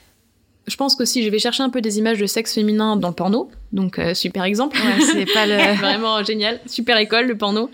[0.67, 3.09] Je pense que si je vais chercher un peu des images de sexe féminin dans
[3.09, 4.77] le porno, donc euh, super exemple.
[4.77, 5.77] Ouais, c'est pas le...
[5.81, 6.61] Vraiment génial.
[6.67, 7.71] Super école, le porno.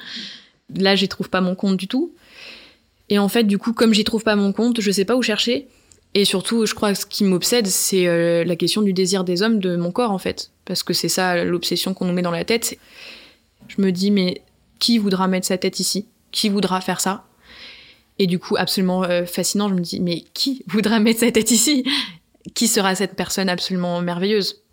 [0.74, 2.12] Là, j'y trouve pas mon compte du tout.
[3.11, 5.22] Et en fait, du coup, comme j'y trouve pas mon compte, je sais pas où
[5.22, 5.68] chercher.
[6.19, 9.43] Et surtout, je crois que ce qui m'obsède, c'est euh, la question du désir des
[9.43, 10.51] hommes de mon corps, en fait.
[10.65, 12.77] Parce que c'est ça l'obsession qu'on nous met dans la tête.
[13.69, 14.43] Je me dis, mais
[14.81, 16.09] qui voudra mettre sa tête ici?
[16.33, 17.25] Qui voudra faire ça?
[18.19, 21.53] Et du coup, absolument euh, fascinant, je me dis, mais qui voudra mettre sa tête
[21.53, 21.85] ici?
[22.53, 24.65] Qui sera cette personne absolument merveilleuse?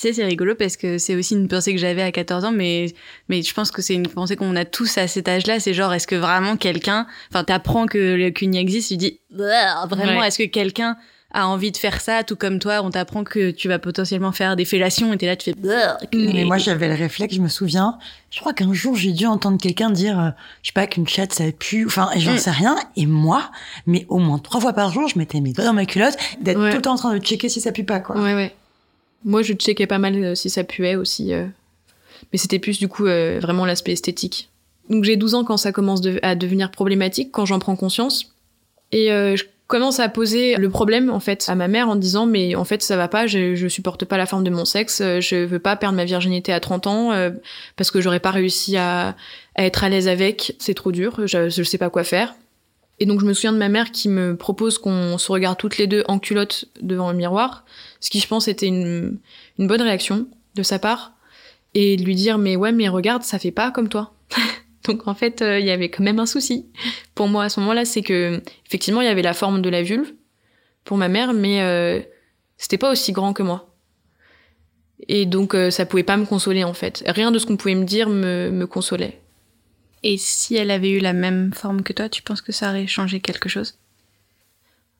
[0.00, 2.52] Tu sais, c'est rigolo parce que c'est aussi une pensée que j'avais à 14 ans,
[2.52, 2.86] mais,
[3.28, 5.60] mais je pense que c'est une pensée qu'on a tous à cet âge-là.
[5.60, 10.18] C'est genre, est-ce que vraiment quelqu'un, enfin, t'apprends que le CUNY existe, tu dis, vraiment,
[10.20, 10.26] Ouais.
[10.28, 10.96] est-ce que quelqu'un
[11.32, 14.56] a envie de faire ça, tout comme toi, on t'apprend que tu vas potentiellement faire
[14.56, 15.56] des fellations et t'es là, tu fais,
[16.12, 17.98] Mais moi, j'avais le réflexe, je me souviens.
[18.32, 20.30] Je crois qu'un jour, j'ai dû entendre quelqu'un dire, euh,
[20.62, 21.86] je sais pas, qu'une chatte, ça pue.
[21.86, 22.38] Enfin, j'en Mm.
[22.38, 22.76] sais rien.
[22.96, 23.50] Et moi,
[23.86, 26.58] mais au moins trois fois par jour, je mettais mes doigts dans ma culotte, d'être
[26.60, 26.70] Ouais.
[26.70, 28.16] tout le temps en train de checker si ça pue pas, quoi.
[28.20, 28.52] Ouais, ouais.
[29.24, 31.32] Moi, je checkais pas mal euh, si ça puait aussi.
[31.32, 31.46] euh.
[32.32, 34.50] Mais c'était plus, du coup, euh, vraiment l'aspect esthétique.
[34.88, 38.34] Donc, j'ai 12 ans quand ça commence à devenir problématique, quand j'en prends conscience.
[38.92, 42.56] Et je commence à poser le problème, en fait, à ma mère en disant, mais
[42.56, 45.44] en fait, ça va pas, je, je supporte pas la forme de mon sexe, je
[45.44, 47.30] veux pas perdre ma virginité à 30 ans,
[47.76, 49.14] parce que j'aurais pas réussi à,
[49.54, 52.34] à être à l'aise avec, c'est trop dur, je, je sais pas quoi faire.
[53.00, 55.78] Et donc je me souviens de ma mère qui me propose qu'on se regarde toutes
[55.78, 57.64] les deux en culotte devant le miroir,
[57.98, 59.18] ce qui je pense était une,
[59.58, 61.14] bonne réaction de sa part,
[61.72, 64.12] et de lui dire mais ouais mais regarde ça fait pas comme toi.
[64.84, 66.66] donc en fait euh, il y avait quand même un souci
[67.14, 69.82] pour moi à ce moment-là, c'est que effectivement il y avait la forme de la
[69.82, 70.12] vulve
[70.84, 72.00] pour ma mère, mais euh,
[72.58, 73.74] c'était pas aussi grand que moi.
[75.08, 77.02] Et donc euh, ça pouvait pas me consoler en fait.
[77.06, 79.20] Rien de ce qu'on pouvait me dire me consolait.
[80.02, 82.86] Et si elle avait eu la même forme que toi, tu penses que ça aurait
[82.86, 83.78] changé quelque chose?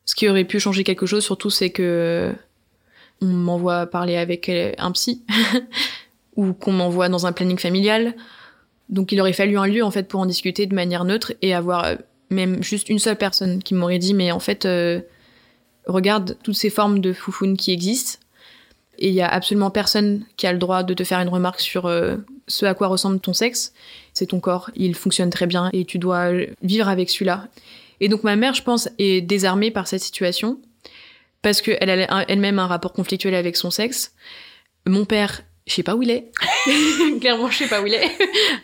[0.04, 2.34] Ce qui aurait pu changer quelque chose, surtout, c'est que
[3.22, 5.22] on m'envoie parler avec un psy.
[6.36, 8.14] Ou qu'on m'envoie dans un planning familial.
[8.88, 11.54] Donc, il aurait fallu un lieu en fait pour en discuter de manière neutre et
[11.54, 11.96] avoir euh,
[12.30, 15.00] même juste une seule personne qui m'aurait dit mais en fait euh,
[15.86, 18.19] regarde toutes ces formes de foufounes qui existent
[19.00, 21.60] et il y a absolument personne qui a le droit de te faire une remarque
[21.60, 23.72] sur euh, ce à quoi ressemble ton sexe.
[24.12, 26.30] C'est ton corps, il fonctionne très bien et tu dois
[26.62, 27.48] vivre avec celui-là.
[28.00, 30.58] Et donc ma mère, je pense, est désarmée par cette situation
[31.42, 34.14] parce qu'elle a elle-même un rapport conflictuel avec son sexe.
[34.86, 36.30] Mon père, je sais pas où il est.
[37.20, 38.10] Clairement, je sais pas où il est.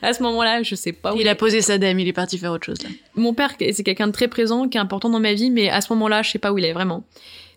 [0.03, 1.31] à ce moment-là, je sais pas où il, Il est.
[1.31, 2.91] a posé sa dame, il est parti faire autre chose là.
[3.15, 5.81] Mon père, c'est quelqu'un de très présent, qui est important dans ma vie, mais à
[5.81, 7.05] ce moment-là, je sais pas où il est vraiment.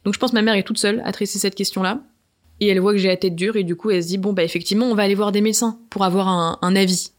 [0.06, 2.00] Donc je pense que ma mère est toute seule à traiter cette question-là.
[2.60, 4.34] Et elle voit que j'ai la tête dure et du coup elle se dit bon
[4.34, 7.12] bah effectivement on va aller voir des médecins pour avoir un, avis.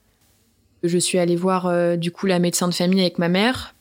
[0.82, 3.74] Je suis allée voir euh, du coup la médecin de famille avec ma mère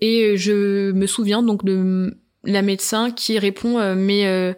[0.00, 4.54] et euh, je me souviens donc de la médecin qui répond euh, mais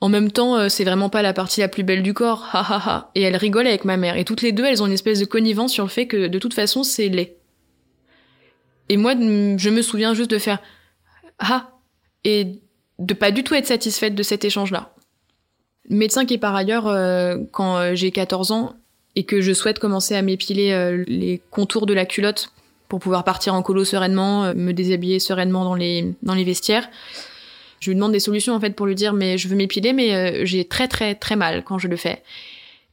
[0.00, 2.82] en même temps c'est vraiment pas la partie la plus belle du corps ha ha
[2.86, 5.18] ha et elle rigole avec ma mère et toutes les deux elles ont une espèce
[5.18, 7.36] de connivence sur le fait que de toute façon c'est laid.
[8.88, 10.60] Et moi je me souviens juste de faire
[11.40, 11.70] ah
[12.22, 12.60] et
[13.00, 14.93] de pas du tout être satisfaite de cet échange là.
[15.90, 18.74] Médecin qui est par ailleurs, euh, quand euh, j'ai 14 ans
[19.16, 22.50] et que je souhaite commencer à m'épiler euh, les contours de la culotte
[22.88, 26.88] pour pouvoir partir en colo sereinement, euh, me déshabiller sereinement dans les, dans les vestiaires,
[27.80, 30.14] je lui demande des solutions en fait pour lui dire mais je veux m'épiler mais
[30.14, 32.22] euh, j'ai très très très mal quand je le fais.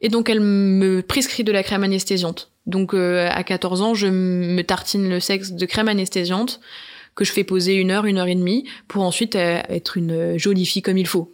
[0.02, 2.52] Et donc elle me prescrit de la crème anesthésiante.
[2.68, 6.60] Donc à 14 ans, je me tartine le sexe de crème anesthésiante
[7.16, 10.66] que je fais poser une heure, une heure et demie pour ensuite être une jolie
[10.66, 11.32] fille comme il faut.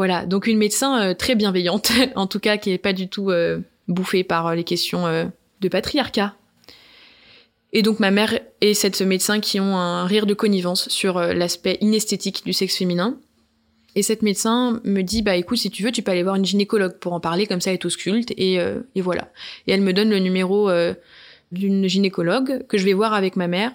[0.00, 3.28] Voilà, donc une médecin euh, très bienveillante, en tout cas qui est pas du tout
[3.28, 5.04] euh, bouffée par euh, les questions
[5.60, 6.34] de patriarcat.
[7.74, 11.76] Et donc ma mère et cette médecin qui ont un rire de connivence sur l'aspect
[11.82, 13.18] inesthétique du sexe féminin.
[13.94, 16.46] Et cette médecin me dit bah écoute si tu veux tu peux aller voir une
[16.46, 19.30] gynécologue pour en parler comme ça elle t'ausculte et, et voilà.
[19.66, 20.70] Et elle me donne le numéro
[21.52, 23.72] d'une gynécologue que je vais voir avec ma mère.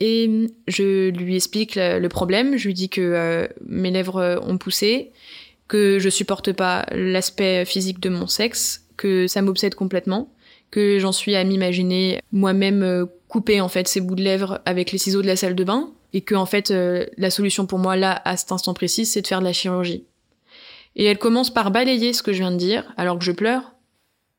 [0.00, 2.56] Et je lui explique le, problème.
[2.56, 5.12] Je lui dis que euh, mes lèvres ont poussé,
[5.68, 10.32] que je supporte pas l'aspect physique de mon sexe, que ça m'obsède complètement,
[10.70, 14.92] que j'en suis à m'imaginer moi-même euh, couper en fait ces bouts de lèvres avec
[14.92, 17.78] les ciseaux de la salle de bain, et que en fait euh, la solution pour
[17.78, 20.04] moi là à cet instant précis, c'est de faire de la chirurgie.
[20.96, 23.73] Et elle commence par balayer ce que je viens de dire, alors que je pleure,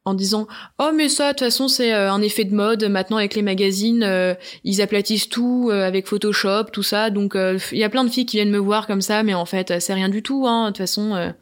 [0.05, 2.83] en disant oh mais ça de toute façon c'est euh, un effet de mode.
[2.85, 7.09] Maintenant avec les magazines euh, ils aplatissent tout euh, avec Photoshop tout ça.
[7.09, 9.45] Donc il y a plein de filles qui viennent me voir comme ça mais en
[9.45, 11.33] fait c'est rien du tout hein de toute façon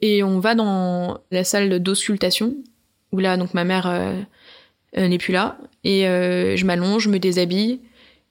[0.00, 2.54] et on va dans la salle d'auscultation
[3.12, 3.92] où là donc ma mère
[4.96, 5.58] n'est plus là.
[5.82, 7.80] Et je m'allonge je me déshabille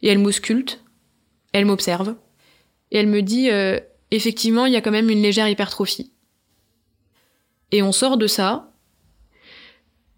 [0.02, 0.82] et elle m'ausculte
[1.52, 2.16] elle m'observe
[2.92, 3.50] et elle me dit
[4.12, 6.14] effectivement il y a quand même une légère hypertrophie
[7.72, 8.69] et on sort de ça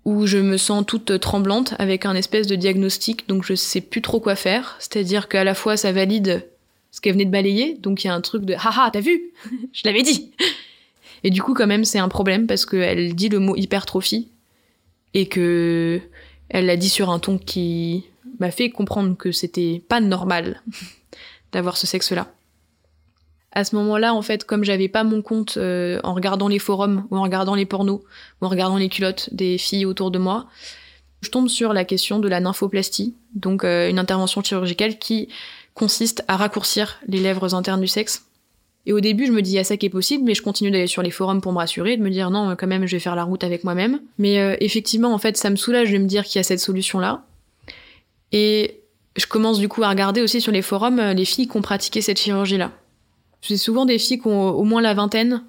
[0.06, 4.02] où je me sens toute tremblante avec un espèce de diagnostic, donc je sais plus
[4.02, 4.76] trop quoi faire.
[4.80, 6.48] C'est-à-dire qu'à la fois ça valide
[6.92, 9.32] ce qu'elle venait de balayer, donc il y a un truc de haha, t'as vu!
[9.74, 10.32] Je l'avais dit.
[11.24, 14.28] Et du coup, quand même, c'est un problème parce qu'elle dit le mot hypertrophie
[15.14, 16.02] et que
[16.50, 18.06] elle l'a dit sur un ton qui
[18.40, 20.62] m'a fait comprendre que c'était pas normal
[21.52, 22.34] d'avoir ce sexe-là
[23.52, 27.06] à ce moment-là, en fait, comme j'avais pas mon compte euh, en regardant les forums
[27.12, 28.02] ou en regardant les pornos
[28.42, 30.48] ou en regardant les culottes des filles autour de moi,
[31.22, 35.28] je tombe sur la question de la nymphoplastie, donc euh, une intervention chirurgicale qui
[35.74, 38.26] consiste à raccourcir les lèvres internes du sexe.
[38.86, 40.88] Et au début, je me dis, à ça qui est possible, mais je continue d'aller
[40.88, 43.16] sur les forums pour me rassurer, de me dire, non, quand même, je vais faire
[43.16, 44.02] la route avec moi-même.
[44.18, 46.60] Mais euh, effectivement, en fait, ça me soulage de me dire qu'il y a cette
[46.60, 47.24] solution-là.
[48.32, 48.80] Et
[49.18, 52.02] je commence du coup à regarder aussi sur les forums les filles qui ont pratiqué
[52.02, 52.72] cette chirurgie-là.
[53.42, 55.44] C'est souvent des filles qui ont au moins la vingtaine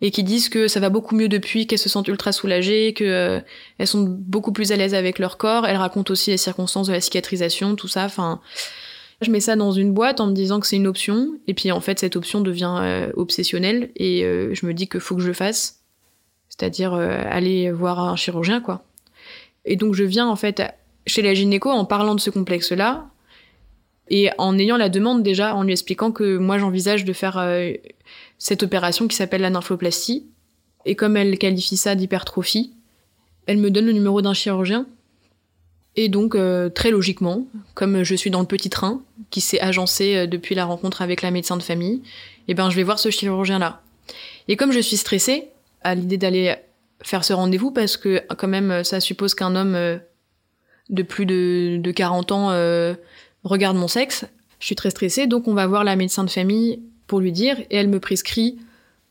[0.00, 3.04] et qui disent que ça va beaucoup mieux depuis, qu'elles se sentent ultra soulagées, que
[3.04, 3.40] euh,
[3.78, 5.66] elles sont beaucoup plus à l'aise avec leur corps.
[5.66, 8.04] Elles racontent aussi les circonstances de la cicatrisation, tout ça.
[8.04, 8.40] Enfin,
[9.22, 11.72] je mets ça dans une boîte en me disant que c'est une option, et puis
[11.72, 15.22] en fait cette option devient euh, obsessionnelle et euh, je me dis que faut que
[15.22, 15.80] je le fasse,
[16.50, 18.84] c'est-à-dire aller voir un chirurgien quoi.
[19.64, 20.62] Et donc je viens en fait
[21.06, 23.08] chez la gynéco en parlant de ce complexe-là,
[24.08, 27.72] et en ayant la demande déjà, en lui expliquant que moi j'envisage de faire euh,
[28.38, 30.26] cette opération qui s'appelle la nymphoplastie,
[30.84, 32.72] et comme elle qualifie ça d'hypertrophie,
[33.46, 34.86] elle me donne le numéro d'un chirurgien.
[35.98, 40.14] Et donc, euh, très logiquement, comme je suis dans le petit train, qui s'est agencé
[40.14, 42.02] euh, depuis la rencontre avec la médecin de famille,
[42.48, 43.82] eh ben je vais voir ce chirurgien-là.
[44.46, 45.48] Et comme je suis stressée
[45.82, 46.54] à l'idée d'aller
[47.02, 50.00] faire ce rendez-vous, parce que quand même ça suppose qu'un homme
[50.88, 52.50] de plus de, de 40 ans
[53.46, 54.26] regarde mon sexe,
[54.58, 57.58] je suis très stressée, donc on va voir la médecin de famille pour lui dire,
[57.70, 58.58] et elle me prescrit,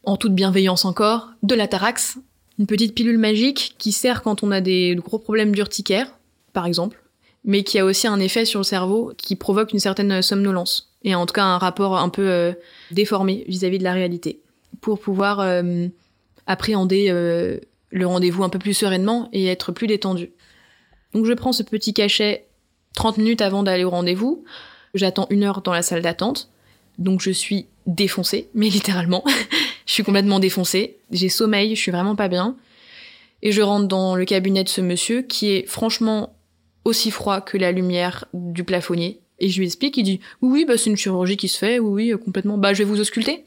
[0.04, 2.18] en toute bienveillance encore, de la tarax,
[2.60, 6.08] une petite pilule magique qui sert quand on a des gros problèmes d'urticaire,
[6.54, 7.02] par exemple,
[7.44, 11.16] mais qui a aussi un effet sur le cerveau qui provoque une certaine somnolence, et
[11.16, 12.54] en tout cas un rapport un peu euh,
[12.92, 14.42] déformé vis-à-vis de la réalité,
[14.82, 15.88] pour pouvoir euh,
[16.48, 17.60] appréhender euh,
[17.92, 20.32] le rendez-vous un peu plus sereinement et être plus détendu.
[21.14, 22.46] Donc je prends ce petit cachet
[22.96, 24.44] 30 minutes avant d'aller au rendez-vous.
[24.94, 26.50] J'attends une heure dans la salle d'attente.
[26.98, 29.24] Donc je suis défoncée, mais littéralement.
[29.86, 30.98] je suis complètement défoncée.
[31.12, 32.56] J'ai sommeil, je suis vraiment pas bien.
[33.42, 36.36] Et je rentre dans le cabinet de ce monsieur qui est franchement
[36.86, 39.20] aussi froid que la lumière du plafonnier.
[39.40, 41.80] Et je lui explique, il dit oui, oui, bah, c'est une chirurgie qui se fait,
[41.80, 42.58] oui, oui, complètement.
[42.58, 43.44] Bah, je vais vous ausculter.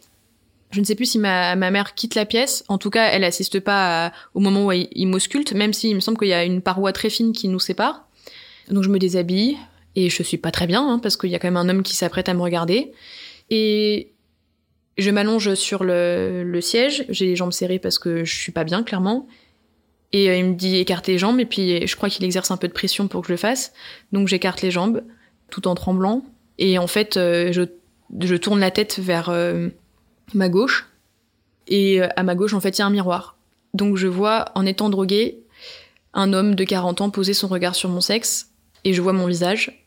[0.70, 2.62] Je ne sais plus si ma, mère quitte la pièce.
[2.68, 6.00] En tout cas, elle assiste pas au moment où il, il m'ausculte, même s'il me
[6.00, 8.07] semble qu'il y a une paroi très fine qui nous sépare.
[8.70, 9.56] Donc je me déshabille
[9.96, 11.82] et je suis pas très bien hein, parce qu'il y a quand même un homme
[11.82, 12.92] qui s'apprête à me regarder.
[13.50, 14.12] Et
[14.98, 18.82] je m'allonge sur le, siège, j'ai les jambes serrées parce que je suis pas bien
[18.82, 19.26] clairement.
[20.12, 22.56] Et euh, il me dit écarte les jambes et puis je crois qu'il exerce un
[22.56, 23.72] peu de pression pour que je le fasse.
[24.12, 25.02] Donc j'écarte les jambes
[25.50, 26.24] tout en tremblant
[26.58, 29.68] et en fait euh, je, tourne la tête vers euh,
[30.34, 30.88] ma gauche
[31.66, 33.36] et à ma gauche en fait il y a un miroir.
[33.74, 35.40] Donc je vois en étant droguée
[36.14, 38.48] un homme de 40 ans poser son regard sur mon sexe
[38.84, 39.84] et je vois mon visage.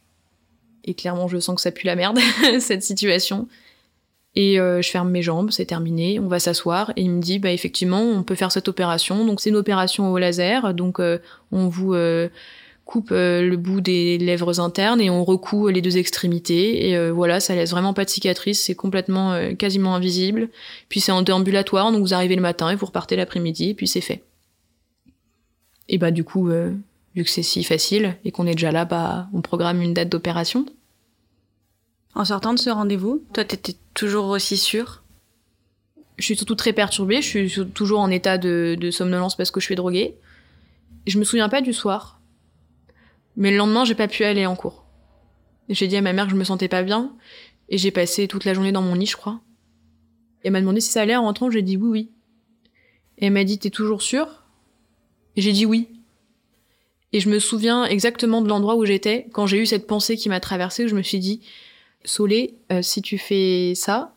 [0.83, 2.19] Et clairement, je sens que ça pue la merde,
[2.59, 3.47] cette situation.
[4.35, 6.91] Et euh, je ferme mes jambes, c'est terminé, on va s'asseoir.
[6.95, 9.25] Et il me dit, bah effectivement, on peut faire cette opération.
[9.25, 11.19] Donc c'est une opération au laser, donc euh,
[11.51, 12.29] on vous euh,
[12.85, 16.89] coupe le bout des lèvres internes et on recoue les deux extrémités.
[16.89, 20.49] Et voilà, ça laisse vraiment pas de cicatrice, c'est complètement quasiment invisible.
[20.89, 23.87] Puis c'est en déambulatoire, donc vous arrivez le matin et vous repartez l'après-midi, et puis
[23.87, 24.23] c'est fait.
[25.87, 26.49] Et bah du coup,
[27.15, 30.09] vu que c'est si facile et qu'on est déjà là, bah, on programme une date
[30.09, 30.65] d'opération.
[32.15, 35.03] En sortant de ce rendez-vous, toi, t'étais toujours aussi sûre
[36.17, 39.65] Je suis surtout très perturbée, je suis toujours en état de, somnolence parce que je
[39.65, 40.15] suis droguée.
[41.07, 42.19] Je me souviens pas du soir,
[43.35, 44.85] mais le lendemain, j'ai pas pu aller en cours.
[45.69, 47.15] J'ai dit à ma mère que je me sentais pas bien
[47.69, 49.39] et j'ai passé toute la journée dans mon lit, je crois.
[50.43, 52.11] Et elle m'a demandé si ça allait en rentrant, j'ai dit oui, oui.
[53.17, 54.43] Et elle m'a dit, t'es toujours sûre?
[55.35, 55.87] Et j'ai dit oui.
[57.13, 60.29] Et je me souviens exactement de l'endroit où j'étais quand j'ai eu cette pensée qui
[60.29, 61.41] m'a traversée, où je me suis dit,
[62.03, 64.15] Solé, euh, si tu fais ça,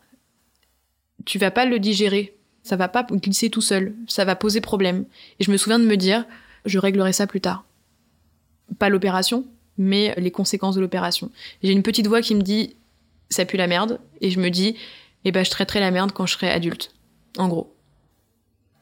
[1.25, 2.35] tu vas pas le digérer.
[2.63, 3.95] Ça va pas glisser tout seul.
[4.07, 5.05] Ça va poser problème.
[5.39, 6.25] Et je me souviens de me dire,
[6.65, 7.65] je réglerai ça plus tard.
[8.79, 9.45] Pas l'opération,
[9.77, 11.29] mais les conséquences de l'opération.
[11.61, 12.75] J'ai une petite voix qui me dit,
[13.29, 13.99] ça pue la merde.
[14.21, 14.75] Et je me dis,
[15.25, 16.91] eh ben, je traiterai la merde quand je serai adulte.
[17.37, 17.74] En gros.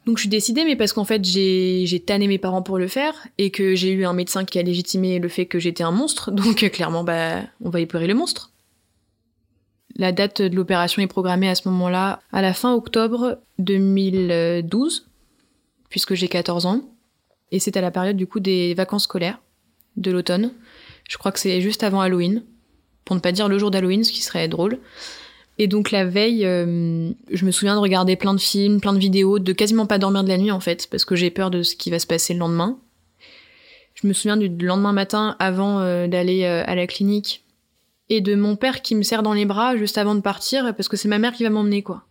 [0.06, 3.28] Donc je suis décidée, mais parce qu'en fait j'ai, tanné mes parents pour le faire
[3.38, 6.32] et que j'ai eu un médecin qui a légitimé le fait que j'étais un monstre,
[6.32, 8.52] donc clairement bah on va épurer le monstre.
[9.96, 15.08] La date de l'opération est programmée à ce moment-là, à la fin octobre 2012,
[15.90, 16.82] puisque j'ai 14 ans,
[17.52, 19.40] et c'est à la période du coup des vacances scolaires
[19.96, 20.52] de l'automne.
[21.08, 22.44] Je crois que c'est juste avant Halloween,
[23.06, 24.80] pour ne pas dire le jour d'Halloween, ce qui serait drôle.
[25.60, 29.00] Et donc la veille, euh, je me souviens de regarder plein de films, plein de
[29.00, 31.62] vidéos, de quasiment pas dormir de la nuit en fait, parce que j'ai peur de
[31.62, 32.80] ce qui va se passer le lendemain.
[33.94, 37.44] Je me souviens du lendemain matin avant euh, d'aller euh, à la clinique
[38.10, 40.88] et de mon père qui me serre dans les bras juste avant de partir, parce
[40.88, 42.04] que c'est ma mère qui va m'emmener quoi.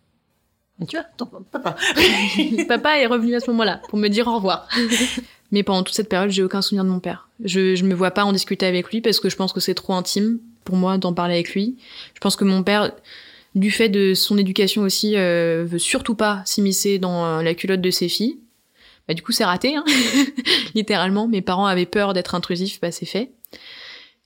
[0.79, 1.75] Mais tu vois, ton papa.
[2.67, 4.67] Papa est revenu à ce moment-là pour me dire au revoir.
[5.51, 7.29] Mais pendant toute cette période, j'ai aucun souvenir de mon père.
[7.43, 9.75] Je, je me vois pas en discuter avec lui parce que je pense que c'est
[9.75, 11.77] trop intime pour moi d'en parler avec lui.
[12.15, 12.91] Je pense que mon père,
[13.55, 17.81] du fait de son éducation aussi, euh, veut surtout pas s'immiscer dans euh, la culotte
[17.81, 18.39] de ses filles.
[19.07, 19.83] Bah, du coup, c'est raté, hein
[20.75, 21.27] littéralement.
[21.27, 23.31] Mes parents avaient peur d'être intrusifs, bah, c'est fait.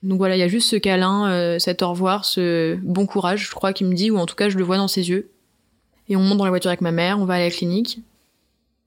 [0.03, 3.47] Donc voilà, il y a juste ce câlin, euh, cet au revoir, ce bon courage,
[3.47, 5.31] je crois, qu'il me dit, ou en tout cas, je le vois dans ses yeux.
[6.07, 7.99] Et on monte dans la voiture avec ma mère, on va à la clinique.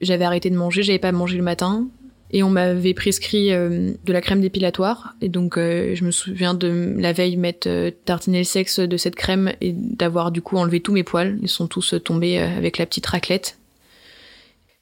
[0.01, 1.87] J'avais arrêté de manger, j'avais pas mangé le matin.
[2.33, 5.15] Et on m'avait prescrit euh, de la crème dépilatoire.
[5.21, 8.97] Et donc, euh, je me souviens de la veille m'être euh, tartiné le sexe de
[8.97, 11.39] cette crème et d'avoir du coup enlevé tous mes poils.
[11.43, 13.59] Ils sont tous tombés avec la petite raclette.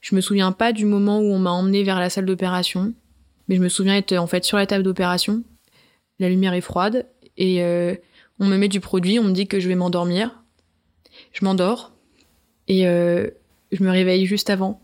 [0.00, 2.92] Je me souviens pas du moment où on m'a emmené vers la salle d'opération.
[3.48, 5.42] Mais je me souviens être en fait sur la table d'opération.
[6.18, 7.06] La lumière est froide.
[7.38, 7.62] Et
[8.40, 10.42] on me met du produit, on me dit que je vais m'endormir.
[11.32, 11.92] Je m'endors.
[12.68, 14.80] Et je me réveille juste avant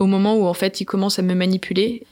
[0.00, 2.04] au moment où en fait il commence à me manipuler.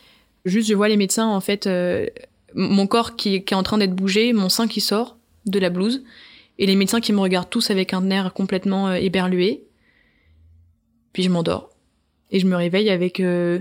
[0.45, 2.07] Juste je vois les médecins en fait, euh,
[2.55, 6.05] mon corps qui, est en train d'être bougé, mon sein qui sort de la blouse,
[6.59, 9.65] et les médecins qui me regardent tous avec un air complètement euh, éberlué.
[11.13, 11.71] Puis je m'endors
[12.31, 13.59] et je me réveille avec euh,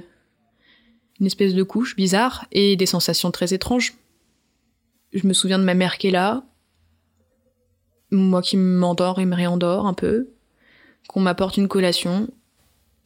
[1.20, 3.94] une espèce de couche bizarre et des sensations très étranges.
[5.14, 6.44] Je me souviens de ma mère qui est là,
[8.12, 10.28] moi qui m'endors et me réendors un peu,
[11.08, 12.28] qu'on m'apporte une collation,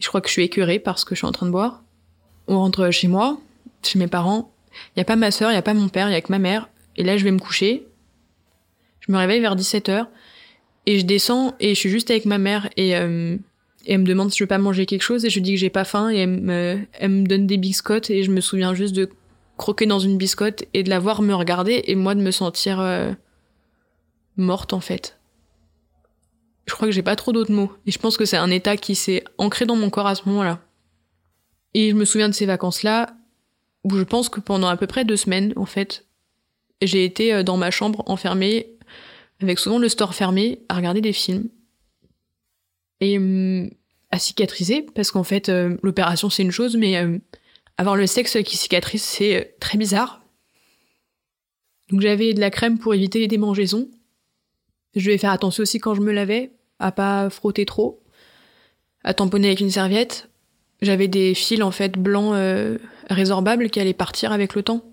[0.02, 1.84] je crois que je suis écœurée par ce que je suis en train de boire.
[2.48, 3.40] On rentre chez moi,
[3.84, 4.52] chez mes parents.
[4.74, 6.22] Il n'y a pas ma sœur, il n'y a pas mon père, il y a
[6.22, 6.70] que ma mère.
[6.98, 7.86] Et là, je vais me coucher.
[9.00, 10.08] Je me réveille vers 17h.
[10.88, 13.38] Et je descends et je suis juste avec ma mère et, euh,
[13.86, 15.60] et elle me demande si je veux pas manger quelque chose et je dis que
[15.60, 18.74] j'ai pas faim et elle me, elle me donne des biscottes et je me souviens
[18.74, 19.08] juste de
[19.58, 22.80] croquer dans une biscotte et de la voir me regarder et moi de me sentir
[22.80, 23.12] euh,
[24.38, 25.20] morte en fait
[26.72, 27.70] je crois que j'ai pas trop d'autres mots.
[27.86, 30.22] Et je pense que c'est un état qui s'est ancré dans mon corps à ce
[30.28, 30.62] moment-là.
[31.74, 33.14] Et je me souviens de ces vacances-là,
[33.84, 36.06] où je pense que pendant à peu près deux semaines, en fait,
[36.82, 38.78] j'ai été euh, dans ma chambre enfermée,
[39.42, 41.50] avec souvent le store fermé, à regarder des films.
[43.02, 43.70] Et hum,
[44.10, 47.18] à cicatriser, parce qu'en fait, euh, l'opération c'est une chose, mais euh,
[47.78, 50.22] avoir le sexe qui cicatrise, c'est très bizarre.
[51.90, 53.90] Donc j'avais de la crème pour éviter les démangeaisons,
[54.96, 58.02] je vais faire attention aussi quand je me lavais, à pas frotter trop,
[59.04, 60.30] à tamponner avec une serviette.
[60.82, 62.78] J'avais des fils en fait blancs euh,
[63.10, 64.84] résorbables qui allaient partir avec le temps.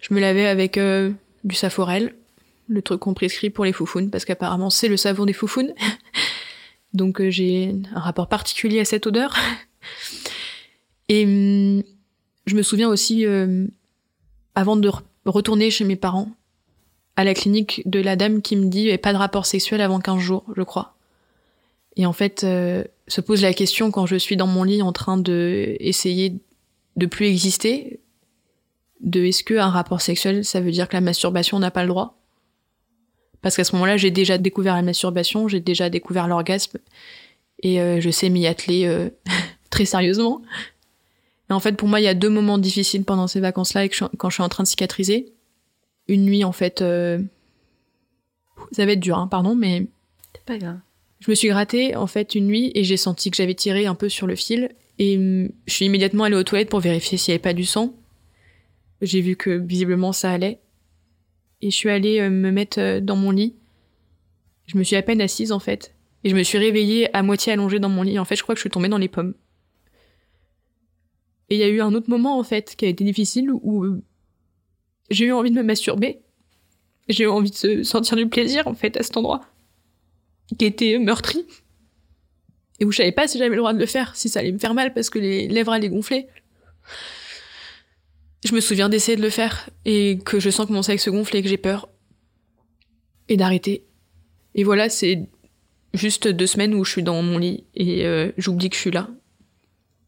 [0.00, 1.10] Je me lavais avec euh,
[1.44, 2.14] du saforel,
[2.68, 5.72] le truc qu'on prescrit pour les foufounes, parce qu'apparemment c'est le savon des foufounes.
[6.92, 9.34] Donc euh, j'ai un rapport particulier à cette odeur.
[11.08, 11.82] Et hum,
[12.46, 13.24] je me souviens aussi,
[14.54, 14.90] avant de
[15.24, 16.30] retourner chez mes parents,
[17.16, 20.18] à la clinique de la dame qui me dit pas de rapport sexuel avant 15
[20.18, 20.94] jours, je crois.
[22.00, 24.90] Et en fait, euh, se pose la question quand je suis dans mon lit en
[24.90, 26.34] train de essayer
[26.96, 28.00] de plus exister,
[29.02, 31.90] de est-ce que un rapport sexuel, ça veut dire que la masturbation n'a pas le
[31.90, 32.18] droit?
[33.42, 36.78] Parce qu'à ce moment-là, j'ai déjà découvert la masturbation, j'ai déjà découvert l'orgasme,
[37.62, 39.10] et euh, je sais m'y atteler euh,
[39.68, 40.40] très sérieusement.
[41.50, 44.30] Et en fait, pour moi, il y a deux moments difficiles pendant ces vacances-là, quand
[44.30, 45.34] je suis en train de cicatriser
[46.08, 46.78] une nuit en fait.
[46.78, 49.86] Ça va être dur, hein, pardon, mais.
[50.34, 50.78] C'est pas grave.
[51.20, 53.94] Je me suis grattée en fait une nuit et j'ai senti que j'avais tiré un
[53.94, 57.32] peu sur le fil et hum, je suis immédiatement allée aux toilettes pour vérifier s'il
[57.32, 57.94] n'y avait pas du sang.
[59.02, 60.60] J'ai vu que visiblement ça allait.
[61.62, 63.54] et je suis allée euh, me mettre euh, dans mon lit.
[64.66, 65.94] Je me suis à peine assise en fait.
[66.24, 68.18] Et je me suis réveillée à moitié allongée dans mon lit.
[68.18, 69.34] En fait, je crois que je suis tombée dans les pommes.
[71.48, 73.84] Et il y a eu un autre moment en fait qui a été difficile où
[73.84, 74.02] euh,
[75.10, 76.20] j'ai eu envie de me masturber.
[77.08, 79.49] J'ai eu envie de sentir du plaisir en fait à cet endroit
[80.58, 81.44] qui était meurtri
[82.80, 84.52] et où je savais pas si j'avais le droit de le faire, si ça allait
[84.52, 86.26] me faire mal parce que les lèvres allaient gonfler.
[88.44, 91.10] Je me souviens d'essayer de le faire et que je sens que mon sexe se
[91.10, 91.88] gonfle et que j'ai peur
[93.28, 93.84] et d'arrêter.
[94.54, 95.28] Et voilà, c'est
[95.92, 98.90] juste deux semaines où je suis dans mon lit et euh, j'oublie que je suis
[98.90, 99.08] là.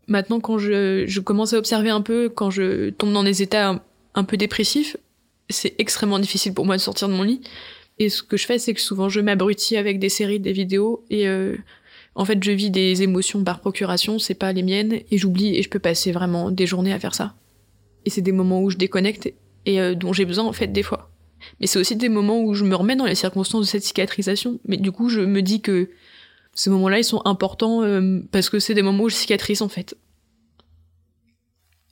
[0.08, 3.84] Maintenant, quand je, commence à observer un peu, quand je tombe dans des états
[4.14, 4.96] un peu dépressifs,
[5.48, 7.42] c'est extrêmement difficile pour moi de sortir de mon lit.
[8.02, 11.04] Et ce que je fais, c'est que souvent je m'abrutis avec des séries, des vidéos,
[11.08, 11.56] et euh,
[12.16, 15.62] en fait, je vis des émotions par procuration, c'est pas les miennes, et j'oublie, et
[15.62, 17.36] je peux passer vraiment des journées à faire ça.
[18.04, 19.32] Et c'est des moments où je déconnecte,
[19.66, 21.12] et euh, dont j'ai besoin en fait des fois.
[21.60, 24.58] Mais c'est aussi des moments où je me remets dans les circonstances de cette cicatrisation.
[24.66, 25.90] Mais du coup, je me dis que
[26.52, 29.68] ces moments-là, ils sont importants euh, parce que c'est des moments où je cicatrise en
[29.68, 29.96] fait.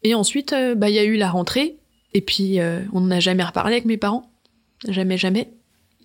[0.03, 1.77] Et ensuite, bah il y a eu la rentrée,
[2.15, 2.59] et puis
[2.93, 4.33] on n'a jamais reparlé avec mes parents,
[4.89, 5.53] jamais, jamais.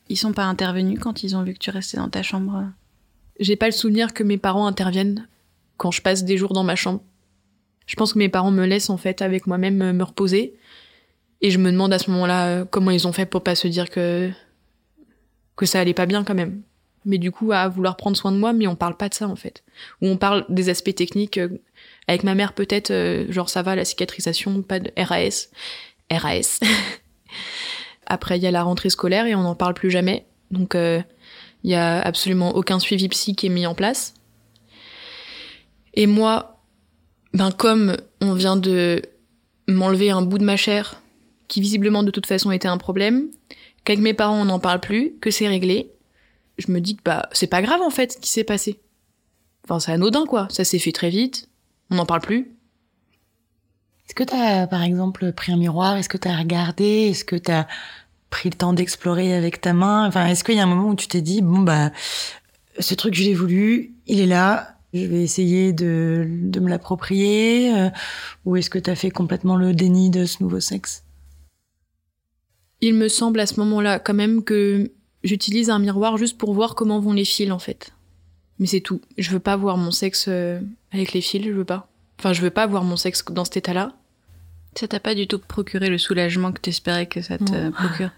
[0.08, 2.66] Ils sont pas intervenus quand ils ont vu que tu restais dans ta chambre
[3.40, 5.28] J'ai pas le souvenir que mes parents interviennent
[5.78, 7.02] quand je passe des jours dans ma chambre.
[7.88, 10.56] Je pense que mes parents me laissent en fait avec moi-même me reposer.
[11.42, 13.90] Et je me demande à ce moment-là comment ils ont fait pour pas se dire
[13.90, 14.32] que
[15.56, 16.62] que ça allait pas bien quand même.
[17.06, 19.28] Mais du coup, à vouloir prendre soin de moi, mais on parle pas de ça
[19.28, 19.64] en fait.
[20.02, 21.40] Ou on parle des aspects techniques.
[22.08, 22.92] Avec ma mère peut-être,
[23.30, 25.50] genre ça va, la cicatrisation, pas de RAS.
[26.12, 26.60] RAS.
[28.06, 30.26] Après, il y a la rentrée scolaire et on n'en parle plus jamais.
[30.52, 31.02] Donc, il euh,
[31.64, 34.14] y a absolument aucun suivi psy qui est mis en place.
[35.94, 36.62] Et moi,
[37.34, 39.02] ben comme on vient de
[39.68, 41.02] m'enlever un bout de ma chair,
[41.48, 43.30] qui visiblement de toute façon était un problème,
[43.84, 45.92] qu'avec mes parents on n'en parle plus, que c'est réglé,
[46.58, 48.80] je me dis que bah c'est pas grave en fait ce qui s'est passé.
[49.64, 51.50] Enfin c'est anodin quoi, ça s'est fait très vite,
[51.92, 52.55] on n'en parle plus.
[54.08, 55.98] Est-ce que tu as, par exemple, pris un miroir?
[55.98, 57.10] Est-ce que tu as regardé?
[57.10, 57.68] Est-ce que tu as
[58.30, 60.08] pris le temps d'explorer avec ta main?
[60.08, 61.92] Enfin, est-ce qu'il y a un moment où tu t'es dit, bon, bah,
[62.80, 67.76] ce truc, je l'ai voulu, il est là, je vais essayer de, de me l'approprier
[67.76, 67.90] euh,
[68.46, 71.04] Ou est-ce que tu as fait complètement le déni de ce nouveau sexe?
[72.82, 74.92] Il me semble à ce moment-là, quand même, que
[75.24, 77.92] j'utilise un miroir juste pour voir comment vont les fils, en fait.
[78.60, 79.02] Mais c'est tout.
[79.18, 81.90] Je veux pas voir mon sexe euh, avec les fils, je veux pas.
[82.20, 83.94] Enfin, je veux pas voir mon sexe dans cet état-là.
[84.78, 88.12] Ça t'a pas du tout procuré le soulagement que t'espérais que ça te procure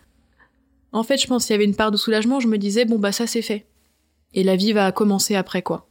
[0.91, 2.97] En fait, je pense qu'il y avait une part de soulagement, je me disais, bon,
[2.97, 3.67] bah ça c'est fait.
[4.33, 5.87] Et la vie va commencer après, quoi.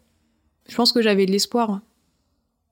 [0.68, 1.80] Je pense que j'avais de l'espoir.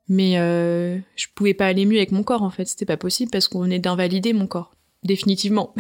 [0.09, 2.67] Mais euh, je pouvais pas aller mieux avec mon corps, en fait.
[2.67, 4.75] C'était pas possible parce qu'on venait d'invalider mon corps.
[5.03, 5.75] Définitivement.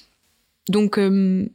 [0.68, 1.48] Donc, euh,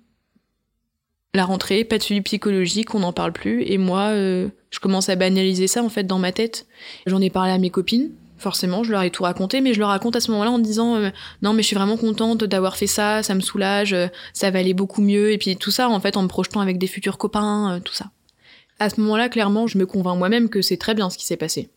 [1.37, 3.63] la rentrée, pas de suivi psychologique, on n'en parle plus.
[3.63, 6.67] Et moi, euh, je commence à banaliser ça en fait dans ma tête.
[7.05, 8.11] J'en ai parlé à mes copines.
[8.37, 10.95] Forcément, je leur ai tout raconté, mais je leur raconte à ce moment-là en disant
[10.95, 11.09] euh,
[11.41, 14.59] non, mais je suis vraiment contente d'avoir fait ça, ça me soulage, euh, ça va
[14.59, 17.17] aller beaucoup mieux, et puis tout ça en fait en me projetant avec des futurs
[17.17, 18.11] copains, tout ça.
[18.79, 21.37] À ce moment-là, clairement, je me convainc moi-même que c'est très bien ce qui s'est
[21.37, 21.69] passé,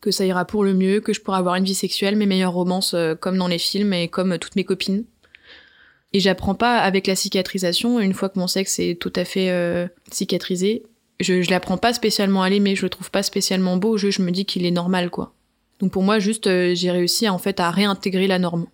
[0.00, 2.52] que ça ira pour le mieux, que je pourrai avoir une vie sexuelle, mes meilleures
[2.52, 5.04] romances comme dans les films et comme toutes mes copines.
[6.14, 9.52] Et j'apprends pas avec la cicatrisation, une fois que mon sexe est tout à fait
[10.10, 10.84] cicatrisé,
[11.20, 14.44] je, l'apprends pas spécialement à l'aimer, je le trouve pas spécialement beau, je, me dis
[14.44, 15.32] qu'il est normal, quoi.
[15.80, 18.66] Donc pour moi, juste, euh, j'ai réussi en fait à réintégrer la norme.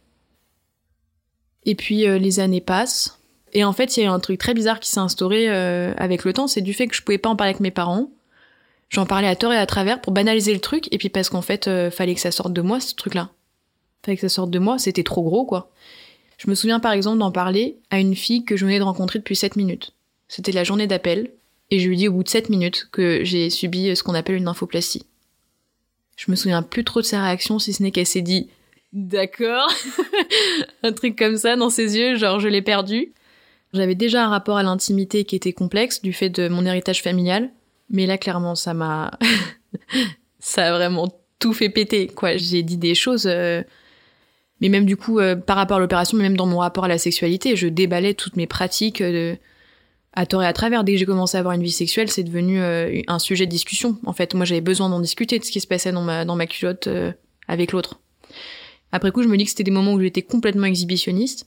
[1.65, 3.19] Et puis euh, les années passent,
[3.53, 6.25] et en fait, il y a un truc très bizarre qui s'est instauré euh, avec
[6.25, 8.11] le temps, c'est du fait que je pouvais pas en parler avec mes parents.
[8.91, 11.43] J'en parlais à tort et à travers pour banaliser le truc, et puis parce qu'en
[11.43, 13.31] fait, fallait que ça sorte de moi, ce truc-là.
[14.05, 15.71] Fallait que ça sorte de moi, c'était trop gros, quoi.
[16.41, 19.19] Je me souviens par exemple d'en parler à une fille que je venais de rencontrer
[19.19, 19.93] depuis 7 minutes.
[20.27, 21.33] C'était la journée d'appel,
[21.71, 24.37] et je lui dis au bout de 7 minutes que j'ai subi ce qu'on appelle
[24.37, 25.05] une infoplastie.
[26.17, 28.49] Je me souviens plus trop de sa réaction, si ce n'est qu'elle s'est dit
[28.95, 29.71] D'accord,
[30.83, 33.13] un truc comme ça dans ses yeux, genre je l'ai perdu.
[33.75, 37.51] J'avais déjà un rapport à l'intimité qui était complexe du fait de mon héritage familial,
[37.91, 39.11] mais là clairement ça m'a,
[40.41, 42.39] ça a vraiment tout fait péter quoi.
[42.39, 43.63] J'ai dit des choses, euh,
[44.61, 46.89] mais même du coup euh, par rapport à l'opération, mais même dans mon rapport à
[46.89, 49.37] la sexualité, je déballais toutes mes pratiques euh,
[50.13, 50.85] à tort et à travers.
[50.85, 53.51] Dès que j'ai commencé à avoir une vie sexuelle, c'est devenu euh, un sujet de
[53.51, 53.99] discussion.
[54.07, 56.37] En fait, moi, j'avais besoin d'en discuter de ce qui se passait dans ma, dans
[56.37, 57.13] ma culotte euh,
[57.49, 58.01] avec l'autre.
[58.93, 61.47] Après coup, je me dis que c'était des moments où j'étais complètement exhibitionniste.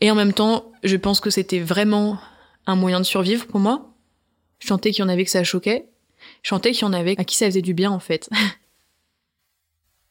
[0.00, 2.18] Et en même temps, je pense que c'était vraiment
[2.66, 3.94] un moyen de survivre pour moi.
[4.58, 5.86] Je sentais qu'il y en avait que ça choquait.
[6.42, 8.28] Je sentais qu'il y en avait à qui ça faisait du bien, en fait.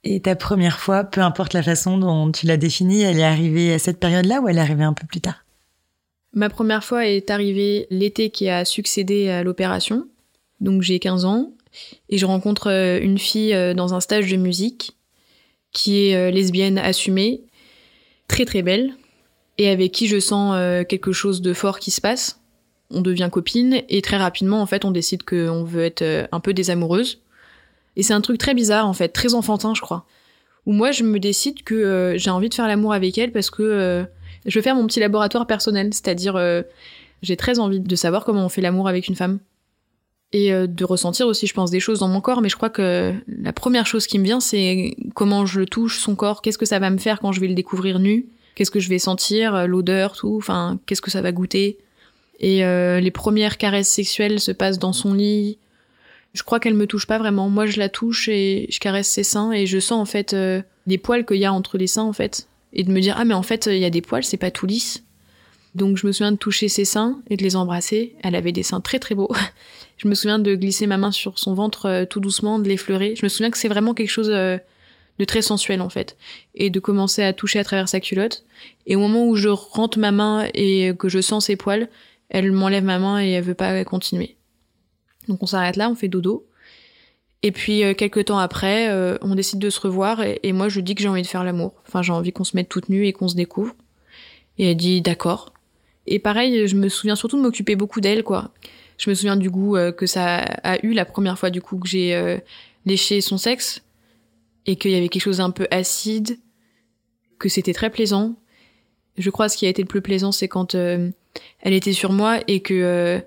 [0.04, 3.74] Et ta première fois, peu importe la façon dont tu l'as définie, elle est arrivée
[3.74, 5.46] à cette période-là ou elle est arrivée un peu plus tard?
[6.34, 10.08] Ma première fois est arrivée l'été qui a succédé à l'opération.
[10.60, 11.52] Donc j'ai 15 ans
[12.10, 14.96] et je rencontre euh, une fille euh, dans un stage de musique
[15.74, 17.42] qui est euh, lesbienne assumée,
[18.28, 18.94] très très belle
[19.58, 20.56] et avec qui je sens
[20.88, 22.40] quelque chose de fort qui se passe.
[22.90, 26.54] On devient copine et très rapidement en fait on décide qu'on veut être un peu
[26.54, 27.21] des amoureuses.
[27.96, 30.06] Et c'est un truc très bizarre en fait, très enfantin je crois.
[30.66, 34.06] Où moi je me décide que j'ai envie de faire l'amour avec elle parce que
[34.46, 36.62] je veux faire mon petit laboratoire personnel, c'est-à-dire euh,
[37.22, 39.40] j'ai très envie de savoir comment on fait l'amour avec une femme
[40.34, 42.42] et euh, de ressentir aussi, je pense, des choses dans mon corps.
[42.42, 46.16] Mais je crois que la première chose qui me vient, c'est comment je touche son
[46.16, 48.80] corps, qu'est-ce que ça va me faire quand je vais le découvrir nu, qu'est-ce que
[48.80, 51.78] je vais sentir, euh, l'odeur, tout, enfin, qu'est-ce que ça va goûter?
[52.44, 55.60] Et les premières caresses sexuelles se passent dans son lit.
[56.34, 57.50] Je crois qu'elle me touche pas vraiment.
[57.50, 60.36] Moi, je la touche et je caresse ses seins et je sens en fait
[60.88, 63.26] les poils qu'il y a entre les seins en fait et de me dire ah
[63.26, 65.04] mais en fait il y a des poils, c'est pas tout lisse.
[65.74, 68.16] Donc je me souviens de toucher ses seins et de les embrasser.
[68.24, 69.32] Elle avait des seins très très beaux.
[69.98, 73.16] je me souviens de glisser ma main sur son ventre euh, tout doucement, de l'effleurer.
[73.16, 74.58] Je me souviens que c'est vraiment quelque chose euh,
[75.18, 76.18] de très sensuel en fait.
[76.56, 78.44] Et de commencer à toucher à travers sa culotte.
[78.86, 81.88] Et au moment où je rentre ma main et que je sens ses poils,
[82.30, 84.36] elle m'enlève ma main et elle veut pas continuer.
[85.28, 86.46] Donc on s'arrête là, on fait dodo.
[87.44, 90.80] Et puis euh, quelques temps après, euh, on décide de se revoir et, moi je
[90.80, 91.74] dis que j'ai envie de faire l'amour.
[91.88, 93.76] Enfin, j'ai envie qu'on se mette toutes nues et qu'on se découvre.
[94.58, 95.54] Et elle dit d'accord.
[96.08, 98.52] Et pareil, je me souviens surtout de m'occuper beaucoup d'elle, quoi.
[98.98, 101.78] Je me souviens du goût euh, que ça a eu la première fois du coup
[101.80, 102.40] que j'ai
[102.86, 103.82] léché son sexe
[104.66, 106.38] et qu'il y avait quelque chose d'un peu acide,
[107.40, 108.36] que c'était très plaisant.
[109.18, 111.14] Je crois ce qui a été le plus plaisant, c'est quand elle
[111.64, 113.24] était sur moi et que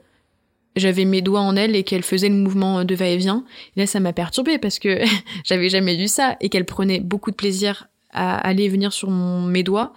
[0.76, 3.44] j'avais mes doigts en elle et qu'elle faisait le mouvement de va-et-vient.
[3.76, 5.00] Et là, ça m'a perturbée parce que
[5.44, 9.62] j'avais jamais vu ça et qu'elle prenait beaucoup de plaisir à aller venir sur mes
[9.62, 9.92] doigts.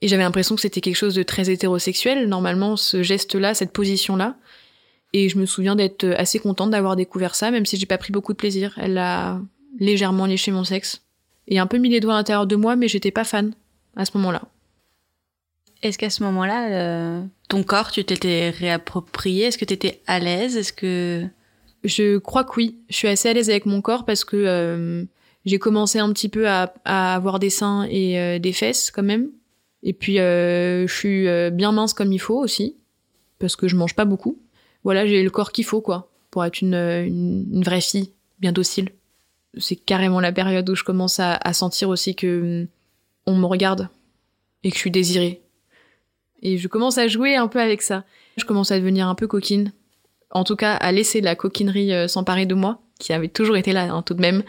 [0.00, 4.36] Et j'avais l'impression que c'était quelque chose de très hétérosexuel, normalement, ce geste-là, cette position-là.
[5.14, 8.12] Et je me souviens d'être assez contente d'avoir découvert ça, même si j'ai pas pris
[8.12, 8.74] beaucoup de plaisir.
[8.76, 9.40] Elle a
[9.78, 11.02] légèrement léché mon sexe.
[11.48, 13.54] Et un peu mis les doigts à l'intérieur de moi, mais j'étais pas fan
[13.96, 14.42] à ce moment-là.
[15.84, 19.44] Est-ce qu'à ce, moment-là, euh, ton corps, tu t'étais réapproprié?
[19.44, 20.56] Est-ce que tu étais à l'aise?
[20.56, 21.26] Est-ce que
[21.84, 22.78] je crois que oui.
[22.88, 25.04] Je suis assez à l'aise avec mon corps parce que euh,
[25.44, 29.28] j'ai commencé un petit peu à, avoir des seins et euh, des fesses quand même.
[29.82, 32.74] Et puis je suis bien mince comme il faut aussi
[33.38, 34.38] parce que je mange pas beaucoup.
[34.82, 38.88] Voilà, j'ai le corps qu'il faut quoi pour être une, vraie fille bien docile.
[39.58, 42.66] C'est carrément la période où je commence à, à sentir aussi que
[43.26, 43.90] on me regarde
[44.62, 45.43] et que je suis désirée
[46.44, 48.04] et je commence à jouer un peu avec ça.
[48.36, 49.72] Je commence à devenir un peu coquine.
[50.30, 53.72] En tout cas, à laisser la coquinerie euh, s'emparer de moi, qui avait toujours été
[53.72, 54.42] là, hein, tout de même.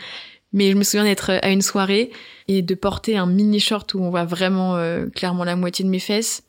[0.52, 2.12] Mais je me souviens d'être à une soirée
[2.48, 5.90] et de porter un mini short où on voit vraiment euh, clairement la moitié de
[5.90, 6.44] mes fesses.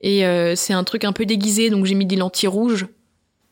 [0.00, 2.86] Et euh, c'est un truc un peu déguisé, donc j'ai mis des lentilles rouges.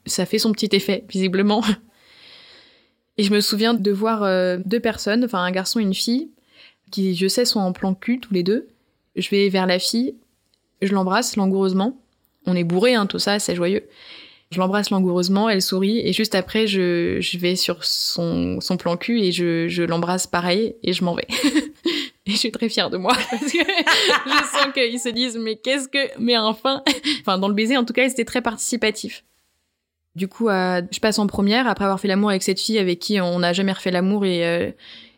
[0.06, 1.62] Ça fait son petit effet, visiblement.
[3.18, 4.20] Et je me souviens de voir
[4.64, 6.30] deux personnes, enfin un garçon et une fille,
[6.90, 8.68] qui je sais sont en plan cul tous les deux.
[9.16, 10.14] Je vais vers la fille
[10.82, 12.00] je l'embrasse langoureusement.
[12.46, 13.88] On est bourré, hein, tout ça, c'est joyeux.
[14.50, 18.98] Je l'embrasse langoureusement, elle sourit, et juste après, je, je vais sur son, son plan
[18.98, 21.26] cul et je, je l'embrasse pareil, et je m'en vais.
[22.26, 25.56] et je suis très fière de moi, parce que je sens qu'ils se disent, mais
[25.56, 26.82] qu'est-ce que, mais enfin,
[27.20, 29.24] enfin, dans le baiser, en tout cas, c'était très participatif.
[30.16, 32.98] Du coup, euh, je passe en première, après avoir fait l'amour avec cette fille avec
[32.98, 34.70] qui on n'a jamais refait l'amour et, euh,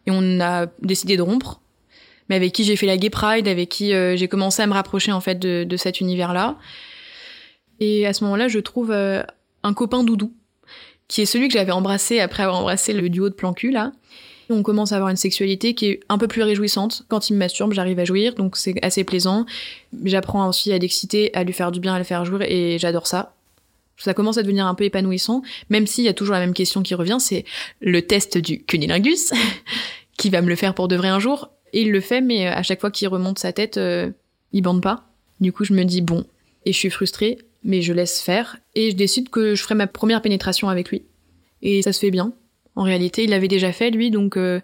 [0.07, 1.61] et on a décidé de rompre
[2.29, 4.73] mais avec qui j'ai fait la Gay Pride, avec qui euh, j'ai commencé à me
[4.73, 6.57] rapprocher en fait de, de cet univers-là.
[7.81, 9.23] Et à ce moment-là, je trouve euh,
[9.63, 10.33] un copain doudou,
[11.09, 13.93] qui est celui que j'avais embrassé après avoir embrassé le duo de plan cul là.
[14.51, 17.05] On commence à avoir une sexualité qui est un peu plus réjouissante.
[17.09, 19.47] Quand il me masturbe, j'arrive à jouir, donc c'est assez plaisant.
[20.05, 23.07] J'apprends aussi à l'exciter, à lui faire du bien, à le faire jouir, et j'adore
[23.07, 23.35] ça.
[23.97, 26.83] Ça commence à devenir un peu épanouissant, même s'il y a toujours la même question
[26.83, 27.45] qui revient, c'est
[27.81, 29.33] le test du cunilingus,
[30.19, 31.51] qui va me le faire pour de vrai un jour.
[31.75, 34.11] Et il le fait, mais euh, à chaque fois qu'il remonte sa tête, euh,
[34.53, 35.09] il bande pas.
[35.41, 36.25] Du coup, je me dis bon.
[36.65, 38.59] Et je suis frustrée, mais je laisse faire.
[38.77, 41.03] Et je décide que je ferai ma première pénétration avec lui.
[41.63, 42.33] Et ça se fait bien.
[42.77, 44.61] En réalité, il l'avait déjà fait, lui, donc euh,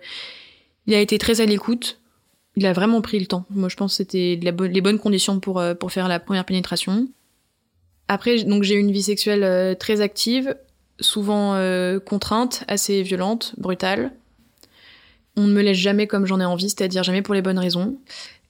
[0.86, 1.98] il a été très à l'écoute.
[2.56, 3.44] Il a vraiment pris le temps.
[3.50, 7.08] Moi, je pense que c'était les bonnes conditions pour, pour faire la première pénétration.
[8.06, 10.56] Après, donc j'ai une vie sexuelle très active,
[10.98, 11.54] souvent
[12.04, 14.12] contrainte, assez violente, brutale.
[15.36, 17.96] On ne me laisse jamais comme j'en ai envie, c'est-à-dire jamais pour les bonnes raisons.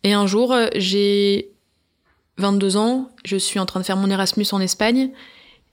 [0.03, 1.51] Et un jour, euh, j'ai
[2.39, 5.11] 22 ans, je suis en train de faire mon Erasmus en Espagne.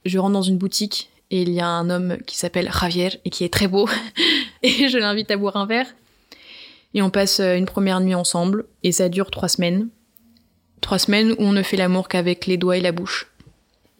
[0.04, 3.30] Je rentre dans une boutique et il y a un homme qui s'appelle Javier et
[3.30, 3.88] qui est très beau.
[4.62, 5.86] et je l'invite à boire un verre.
[6.94, 9.88] Et on passe une première nuit ensemble, et ça dure trois semaines.
[10.80, 13.30] Trois semaines où on ne fait l'amour qu'avec les doigts et la bouche.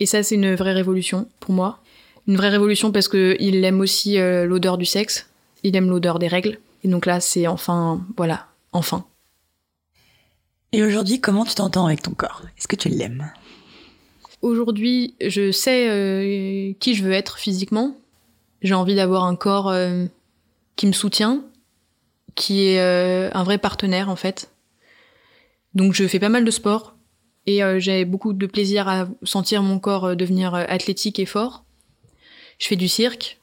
[0.00, 1.80] Et ça, c'est une vraie révolution pour moi.
[2.26, 5.28] Une vraie révolution parce qu'il aime aussi l'odeur du sexe,
[5.64, 6.58] il aime l'odeur des règles.
[6.84, 9.04] Et donc là, c'est enfin, voilà, enfin.
[10.72, 12.42] Et aujourd'hui, comment tu t'entends avec ton corps?
[12.56, 13.30] Est-ce que tu l'aimes?
[14.42, 17.96] Aujourd'hui, je sais euh, qui je veux être physiquement.
[18.62, 20.06] J'ai envie d'avoir un corps euh,
[20.76, 21.42] qui me soutient,
[22.34, 24.50] qui est euh, un vrai partenaire en fait.
[25.74, 26.94] Donc je fais pas mal de sport
[27.46, 31.64] et j'ai beaucoup de plaisir à sentir mon corps devenir athlétique et fort.
[32.58, 33.38] Je fais du cirque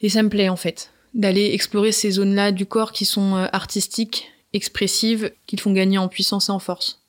[0.00, 4.30] et ça me plaît en fait d'aller explorer ces zones-là du corps qui sont artistiques,
[4.52, 7.02] expressives, qui font gagner en puissance et en force.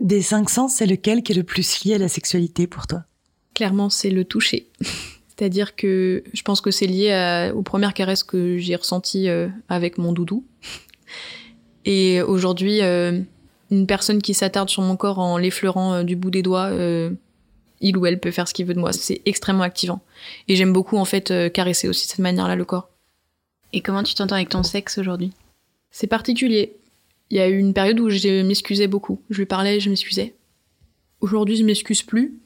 [0.00, 3.04] Des cinq sens, c'est lequel qui est le plus lié à la sexualité pour toi?
[3.54, 4.68] Clairement, c'est le toucher.
[5.28, 9.98] C'est-à-dire que je pense que c'est lié aux premières caresses que j'ai ressenties euh, avec
[9.98, 10.44] mon doudou.
[11.84, 13.20] Et aujourd'hui, euh,
[13.70, 16.70] une personne qui s'attarde sur mon corps en l'effleurant euh, du bout des doigts,
[17.82, 18.92] il ou elle peut faire ce qu'il veut de moi.
[18.92, 20.00] C'est extrêmement activant.
[20.48, 22.88] Et j'aime beaucoup en fait caresser aussi de cette manière-là le corps.
[23.72, 25.32] Et comment tu t'entends avec ton sexe aujourd'hui?
[25.90, 26.76] C'est particulier.
[27.30, 29.22] Il y a eu une période où je m'excusais beaucoup.
[29.30, 30.34] Je lui parlais je m'excusais.
[31.20, 32.38] Aujourd'hui, je m'excuse plus.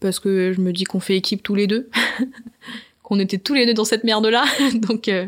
[0.00, 1.90] Parce que je me dis qu'on fait équipe tous les deux.
[3.02, 4.44] qu'on était tous les deux dans cette merde-là.
[4.74, 5.26] Donc, euh,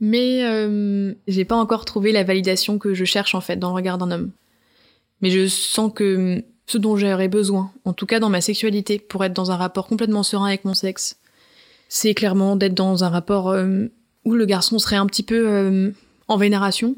[0.00, 3.74] Mais euh, j'ai pas encore trouvé la validation que je cherche en fait dans le
[3.74, 4.30] regard d'un homme.
[5.20, 9.24] Mais je sens que ce dont j'aurais besoin, en tout cas dans ma sexualité, pour
[9.24, 11.18] être dans un rapport complètement serein avec mon sexe,
[11.88, 13.86] c'est clairement d'être dans un rapport euh,
[14.24, 15.94] où le garçon serait un petit peu
[16.26, 16.96] en vénération,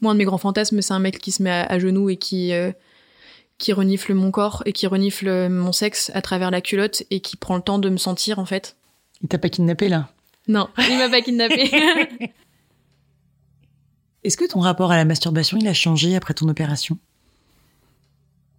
[0.00, 2.16] moi, un de mes grands fantasmes, c'est un mec qui se met à, genoux et
[2.16, 2.70] qui, euh,
[3.58, 7.36] qui renifle mon corps et qui renifle mon sexe à travers la culotte et qui
[7.36, 8.76] prend le temps de me sentir, en fait.
[9.22, 10.10] Il t'a pas kidnappé, là?
[10.46, 11.70] Non, il m'a pas kidnappé.
[14.24, 16.98] Est-ce que ton rapport à la masturbation, il a changé après ton opération?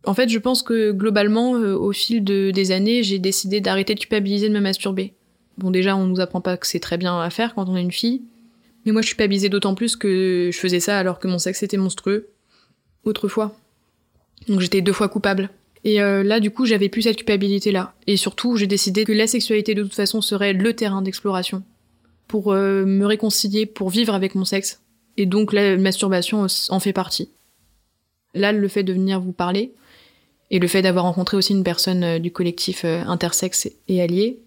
[0.05, 3.95] En fait, je pense que globalement, euh, au fil de, des années, j'ai décidé d'arrêter
[3.95, 5.13] de culpabiliser de me masturber.
[5.57, 7.81] Bon, déjà, on nous apprend pas que c'est très bien à faire quand on est
[7.81, 8.21] une fille.
[8.85, 11.77] Mais moi, je bisée d'autant plus que je faisais ça alors que mon sexe était
[11.77, 12.29] monstrueux
[13.03, 13.55] autrefois.
[14.47, 15.49] Donc j'étais deux fois coupable.
[15.83, 17.93] Et euh, là, du coup, j'avais plus cette culpabilité-là.
[18.07, 21.63] Et surtout, j'ai décidé que la sexualité, de toute façon, serait le terrain d'exploration.
[22.27, 24.81] Pour euh, me réconcilier, pour vivre avec mon sexe.
[25.17, 27.29] Et donc, la masturbation en fait partie.
[28.33, 29.73] Là, le fait de venir vous parler,
[30.51, 34.39] et le fait d'avoir rencontré aussi une personne euh, du collectif intersexe et allié,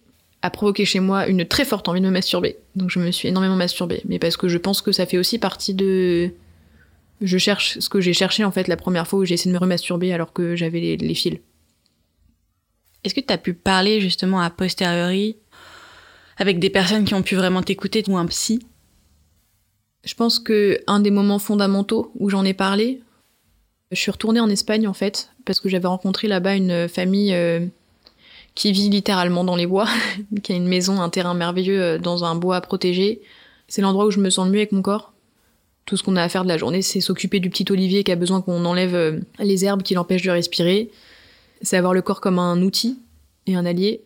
[0.43, 2.59] a provoqué chez moi une très forte envie de me masturber.
[2.75, 4.03] Donc je me suis énormément masturbée.
[4.07, 6.33] Mais parce que je pense que ça fait aussi partie de.
[7.21, 9.55] Je cherche ce que j'ai cherché en fait la première fois où j'ai essayé de
[9.55, 11.39] me remasturber alors que j'avais les, fils.
[13.05, 15.37] Est-ce que tu as pu parler justement à posteriori
[16.37, 18.67] avec des personnes qui ont pu vraiment t'écouter ou un psy?
[20.05, 23.01] Je pense que un des moments fondamentaux où j'en ai parlé,
[23.93, 27.33] je suis retournée en Espagne en fait parce que j'avais rencontré là-bas une famille.
[27.35, 27.67] Euh,
[28.55, 29.89] qui vit littéralement dans les bois,
[30.43, 33.23] qui a une maison, un terrain merveilleux euh, dans un bois protégé.
[33.69, 35.13] C'est l'endroit où je me sens le mieux avec mon corps.
[35.87, 38.13] Tout ce qu'on a à faire de la journée, c'est s'occuper du petit olivier qui
[38.13, 40.91] a besoin qu'on enlève euh, les herbes qui l'empêchent de respirer.
[41.63, 42.99] C'est avoir le corps comme un outil
[43.47, 44.03] et un allié.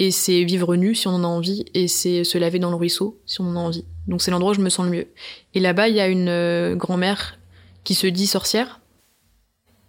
[0.00, 2.76] Et c'est vivre nu si on en a envie, et c'est se laver dans le
[2.76, 3.84] ruisseau si on en a envie.
[4.08, 5.06] Donc c'est l'endroit où je me sens le mieux.
[5.54, 7.38] Et là-bas, il y a une euh, grand-mère
[7.84, 8.80] qui se dit sorcière,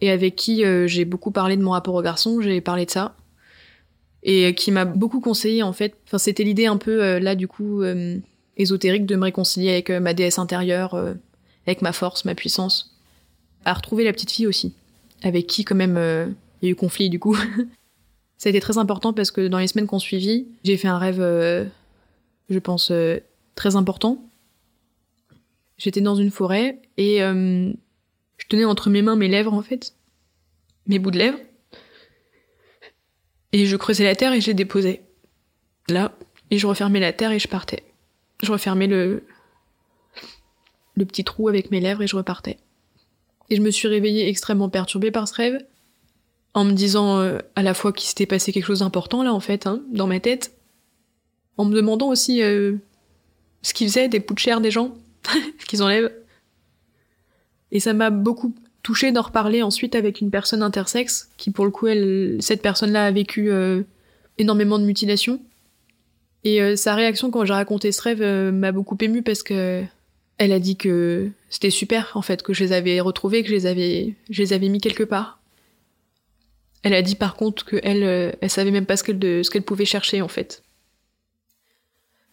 [0.01, 3.15] et avec qui j'ai beaucoup parlé de mon rapport au garçon, j'ai parlé de ça
[4.25, 5.95] et qui m'a beaucoup conseillé en fait.
[6.07, 8.17] Enfin, c'était l'idée un peu euh, là du coup euh,
[8.57, 10.99] ésotérique de me réconcilier avec euh, ma déesse intérieure,
[11.65, 12.97] avec ma force, ma puissance,
[13.63, 14.73] à retrouver la petite fille aussi,
[15.21, 17.37] avec qui quand même il y a eu conflit du coup.
[18.37, 20.97] Ça a été très important parce que dans les semaines qu'on suivit, j'ai fait un
[20.97, 21.21] rêve,
[22.49, 22.91] je pense,
[23.55, 24.21] très important.
[25.77, 27.21] J'étais dans une forêt et
[28.37, 29.93] je tenais entre mes mains mes lèvres en fait,
[30.87, 31.39] mes bouts de lèvres.
[33.51, 35.01] Et je creusais la terre et je les déposais.
[35.87, 36.13] Là.
[36.51, 37.83] Et je refermais la terre et je partais.
[38.43, 39.23] Je refermais le,
[40.95, 42.57] le petit trou avec mes lèvres et je repartais.
[43.49, 45.65] Et je me suis réveillée extrêmement perturbée par ce rêve,
[46.53, 49.39] en me disant euh, à la fois qu'il s'était passé quelque chose d'important là en
[49.39, 50.55] fait, hein, dans ma tête,
[51.57, 52.77] en me demandant aussi euh,
[53.61, 54.95] ce qu'ils faisaient des bouts de chair des gens,
[55.59, 56.11] ce qu'ils enlèvent.
[57.75, 61.71] Et ça m'a beaucoup touchée d'en reparler ensuite avec une personne intersexe qui pour le
[61.71, 61.87] coup
[62.39, 63.81] cette personne-là a vécu euh,
[64.37, 65.41] énormément de mutilations.
[66.45, 69.83] Et euh, sa réaction quand j'ai raconté ce rêve euh, m'a beaucoup émue parce que
[70.37, 73.55] elle a dit que c'était super en fait que je les avais retrouvés que je
[74.41, 75.41] les avais mis quelque part.
[76.81, 80.29] Elle a dit par contre que elle savait même pas ce qu'elle pouvait chercher en
[80.29, 80.63] fait.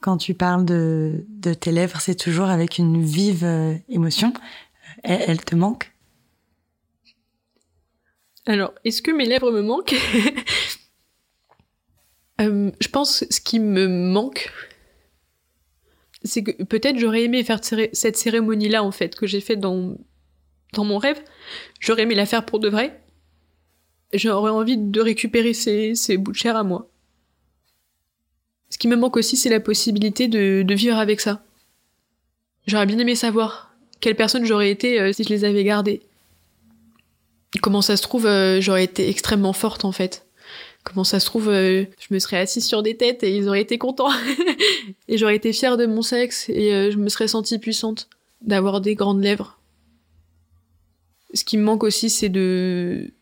[0.00, 1.24] Quand tu parles de,
[1.58, 3.44] tes lèvres, c'est toujours avec une vive
[3.88, 4.32] émotion.
[5.02, 5.92] Elle, elle te manque?
[8.46, 9.94] Alors, est-ce que mes lèvres me manquent?
[12.40, 14.50] Euh, Je pense ce qui me manque,
[16.24, 19.96] c'est que peut-être j'aurais aimé faire cette cérémonie-là, en fait, que j'ai faite dans,
[20.72, 21.22] dans mon rêve.
[21.78, 23.00] J'aurais aimé la faire pour de vrai.
[24.14, 26.90] J'aurais envie de récupérer ces, ces bouts de chair à moi.
[28.70, 31.44] Ce qui me manque aussi, c'est la possibilité de, de vivre avec ça.
[32.66, 33.71] J'aurais bien aimé savoir
[34.02, 36.02] quelle personne j'aurais été euh, si je les avais gardées.
[37.62, 40.26] Comment ça se trouve, euh, j'aurais été extrêmement forte en fait.
[40.82, 43.62] Comment ça se trouve, euh, je me serais assise sur des têtes et ils auraient
[43.62, 44.10] été contents.
[45.08, 48.08] et j'aurais été fière de mon sexe et je me serais sentie puissante
[48.42, 49.58] d'avoir des grandes lèvres.
[51.32, 53.12] Ce qui me manque aussi, c'est de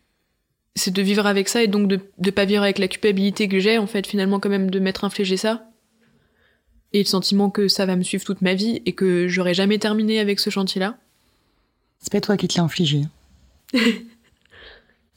[0.77, 3.59] c'est de vivre avec ça et donc de de pas vivre avec la culpabilité que
[3.59, 5.70] j'ai en fait finalement quand même de m'être infligé ça
[6.93, 9.79] et le sentiment que ça va me suivre toute ma vie et que j'aurai jamais
[9.79, 10.97] terminé avec ce chantier là.
[12.01, 13.03] C'est pas toi qui te l'as infligé.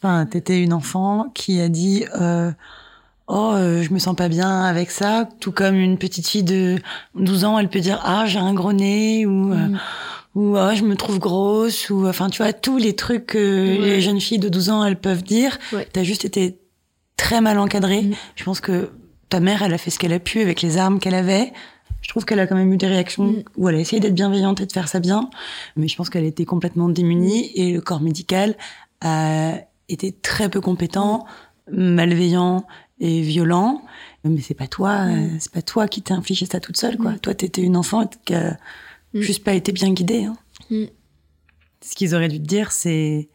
[0.02, 2.52] enfin, t'étais une enfant qui a dit euh,
[3.28, 5.30] Oh, euh, je me sens pas bien avec ça.
[5.40, 6.78] Tout comme une petite fille de
[7.16, 9.80] 12 ans, elle peut dire Ah, j'ai un gros nez ou, euh, Mm.
[10.36, 11.90] ou Ah, je me trouve grosse.
[11.90, 13.38] ou Enfin, tu vois, tous les trucs que
[13.80, 13.88] Ouais.
[13.88, 15.58] les jeunes filles de 12 ans, elles peuvent dire.
[15.72, 15.88] Ouais.
[15.94, 16.58] T'as juste été
[17.16, 18.02] très mal encadrée.
[18.04, 18.14] Mm.
[18.36, 18.90] Je pense que
[19.34, 21.52] ta mère, elle a fait ce qu'elle a pu avec les armes qu'elle avait.
[22.02, 23.44] Je trouve qu'elle a quand même eu des réactions Mm.
[23.58, 25.30] où elle a essayé d'être bienveillante et de faire ça bien,
[25.76, 28.56] mais je pense qu'elle était complètement démunie et le corps médical
[29.02, 29.56] a
[29.90, 31.26] été très peu compétent,
[31.72, 32.66] malveillant
[33.00, 33.82] et violent.
[34.24, 35.12] Mais c'est pas toi, Mm.
[35.12, 37.14] euh, c'est pas toi qui t'es infligé ça toute seule, quoi.
[37.20, 38.58] Toi, t'étais une enfant qui a
[39.14, 39.22] Mm.
[39.22, 40.26] juste pas été bien guidée.
[40.26, 40.38] Hein.
[40.70, 40.86] Mm.
[41.82, 43.30] Ce qu'ils auraient dû te dire, c'est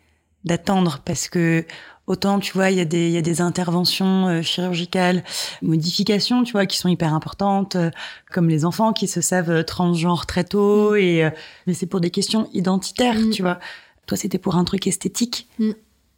[0.45, 1.65] d'attendre parce que
[2.09, 5.23] autant tu vois il y a des y a des interventions euh, chirurgicales
[5.63, 7.91] modifications tu vois qui sont hyper importantes euh,
[8.33, 11.31] comme les enfants qui se savent euh, transgenres très tôt et euh,
[11.67, 13.31] mais c'est pour des questions identitaires Mm.
[13.31, 13.59] tu vois
[14.07, 15.73] toi c'était pour un truc esthétique Mm.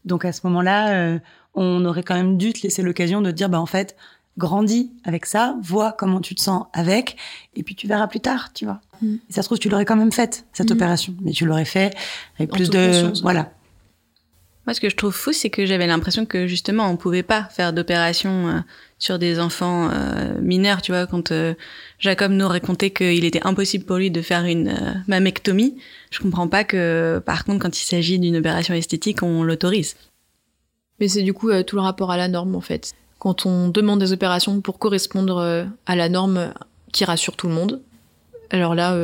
[0.04, 1.18] donc à ce moment-là
[1.54, 3.96] on aurait quand même dû te laisser l'occasion de te dire bah en fait
[4.38, 7.16] grandis avec ça vois comment tu te sens avec
[7.56, 9.14] et puis tu verras plus tard tu vois Mm.
[9.30, 10.74] et ça se trouve tu l'aurais quand même faite cette Mm.
[10.74, 11.94] opération mais tu l'aurais fait
[12.38, 13.22] avec En plus de conscience.
[13.22, 13.50] voilà
[14.70, 17.42] Moi, ce que je trouve fou, c'est que j'avais l'impression que justement, on pouvait pas
[17.42, 18.60] faire d'opération euh,
[19.00, 20.80] sur des enfants euh, mineurs.
[20.80, 21.54] Tu vois, quand euh,
[21.98, 25.76] Jacob nous racontait qu'il était impossible pour lui de faire une mammectomie,
[26.12, 29.96] je comprends pas que, par contre, quand il s'agit d'une opération esthétique, on l'autorise.
[31.00, 32.92] Mais c'est du coup tout le rapport à la norme en fait.
[33.18, 36.54] Quand on demande des opérations pour correspondre à la norme
[36.92, 37.82] qui rassure tout le monde,
[38.50, 38.96] alors là,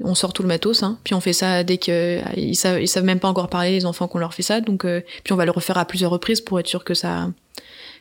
[0.00, 0.98] on sort tout le matos, hein.
[1.04, 3.70] puis on fait ça dès que euh, ils savent, ils savent même pas encore parler
[3.70, 6.10] les enfants qu'on leur fait ça, donc euh, puis on va le refaire à plusieurs
[6.10, 7.30] reprises pour être sûr que ça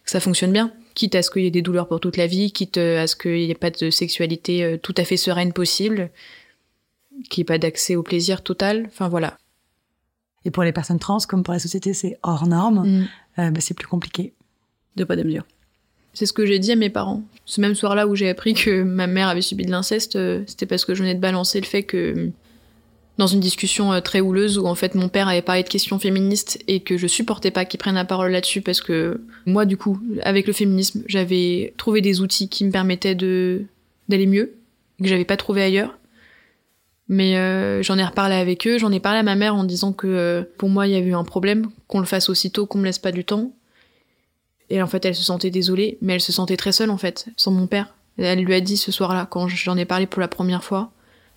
[0.04, 2.28] que ça fonctionne bien, quitte à ce qu'il y ait des douleurs pour toute la
[2.28, 5.16] vie, quitte euh, à ce qu'il n'y ait pas de sexualité euh, tout à fait
[5.18, 6.10] sereine possible,
[7.30, 9.38] qu'il n'y ait pas d'accès au plaisir total, enfin voilà.
[10.46, 13.08] Et pour les personnes trans, comme pour la société, c'est hors norme, Mm.
[13.40, 14.34] euh, bah, c'est plus compliqué.
[14.98, 15.46] De pas de mesure.
[16.14, 17.24] C'est ce que j'ai dit à mes parents.
[17.46, 20.66] Ce même soir-là où j'ai appris que ma mère avait subi de l'inceste, euh, c'était
[20.66, 22.30] parce que je venais de balancer le fait que,
[23.18, 26.00] dans une discussion euh, très houleuse où en fait mon père avait parlé de questions
[26.00, 29.76] féministes et que je supportais pas qu'il prenne la parole là-dessus parce que moi, du
[29.76, 33.64] coup, avec le féminisme, j'avais trouvé des outils qui me permettaient de
[34.10, 34.54] d'aller mieux,
[35.02, 35.98] que j'avais pas trouvé ailleurs.
[37.08, 39.94] Mais euh, j'en ai reparlé avec eux, j'en ai parlé à ma mère en disant
[39.94, 42.86] que pour moi il y avait eu un problème, qu'on le fasse aussitôt, qu'on me
[42.86, 43.52] laisse pas du temps.
[44.70, 47.28] Et en fait, elle se sentait désolée, mais elle se sentait très seule en fait,
[47.38, 47.94] sans mon père.
[48.18, 50.92] Elle lui a dit ce soir-là, quand j'en ai parlé pour la première fois,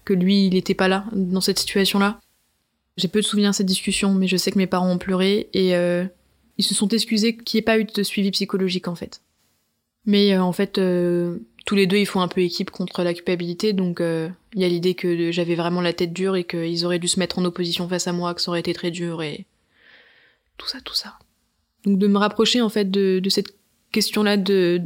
[0.05, 2.21] que lui, il était pas là, dans cette situation-là.
[2.97, 5.51] J'ai peu de souvenirs de cette discussion, mais je sais que mes parents ont pleuré
[5.53, 6.07] et euh,
[6.57, 9.21] ils se sont excusés qu'il n'y ait pas eu de suivi psychologique en fait.
[10.07, 13.13] Mais euh, en fait, euh, tous les deux, ils font un peu équipe contre la
[13.13, 17.01] culpabilité, donc il y a l'idée que j'avais vraiment la tête dure et qu'ils auraient
[17.01, 19.45] dû se mettre en opposition face à moi, que ça aurait été très dur et
[20.57, 21.19] tout ça, tout ça.
[21.87, 23.57] Donc de me rapprocher en fait de, cette
[23.93, 24.83] question-là de,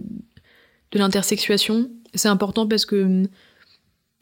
[0.93, 3.27] de l'intersexuation, c'est important parce que hum,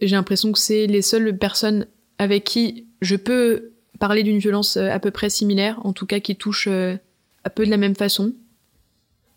[0.01, 1.87] j'ai l'impression que c'est les seules personnes
[2.19, 6.21] avec qui je peux parler d'une violence euh, à peu près similaire, en tout cas
[6.21, 6.97] qui touche euh,
[7.45, 8.33] un peu de la même façon.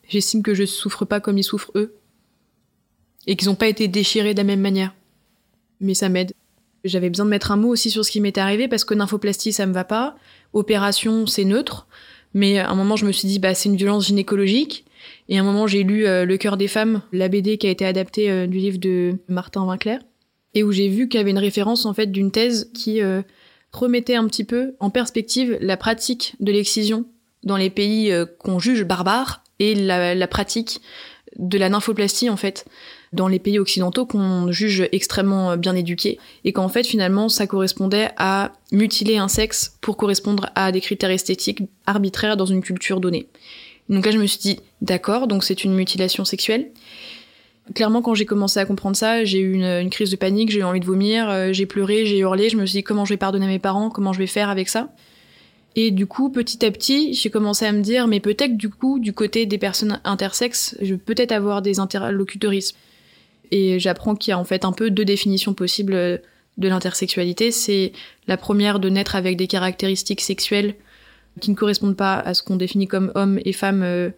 [0.08, 1.96] J'estime que je souffre pas comme ils souffrent eux,
[3.28, 4.94] et qu'ils n'ont pas été déchirés de la même manière.
[5.80, 6.34] Mais ça m'aide.
[6.84, 9.54] J'avais besoin de mettre un mot aussi sur ce qui m'était arrivé parce que nymphoplastie
[9.54, 10.16] ça me va pas,
[10.54, 11.88] opération c'est neutre,
[12.34, 14.86] mais à un moment je me suis dit bah c'est une violence gynécologique.
[15.30, 17.70] Et à un moment j'ai lu euh, Le cœur des femmes, la BD qui a
[17.70, 19.98] été adaptée euh, du livre de Martin Winkler.
[20.54, 23.22] Et où j'ai vu qu'il y avait une référence en fait d'une thèse qui euh,
[23.72, 27.06] remettait un petit peu en perspective la pratique de l'excision
[27.44, 30.82] dans les pays qu'on juge barbares et la, la pratique
[31.38, 32.66] de la nymphoplastie en fait
[33.14, 38.10] dans les pays occidentaux qu'on juge extrêmement bien éduqués et qu'en fait finalement ça correspondait
[38.18, 43.28] à mutiler un sexe pour correspondre à des critères esthétiques arbitraires dans une culture donnée.
[43.90, 46.72] Donc là je me suis dit d'accord, donc c'est une mutilation sexuelle.
[47.76, 50.64] Clairement, quand j'ai commencé à comprendre ça, j'ai eu une, crise de panique, j'ai eu
[50.64, 53.18] envie de vomir, euh, j'ai pleuré, j'ai hurlé, je me suis dit comment je vais
[53.18, 54.90] pardonner à mes parents, comment je vais faire avec ça?
[55.76, 59.00] Et du coup, petit à petit, j'ai commencé à me dire, mais peut-être du coup,
[59.00, 62.76] du côté des personnes intersexes, je vais peut-être avoir des interlocuteurismes.
[63.52, 65.94] Et j'apprends qu'il y a en fait un peu deux définitions possibles
[66.58, 67.52] de l'intersexualité.
[67.52, 67.92] C'est
[68.28, 70.76] la première de naître avec des caractéristiques sexuelles
[71.40, 74.10] qui ne correspondent pas à ce qu'on définit comme homme et femme euh,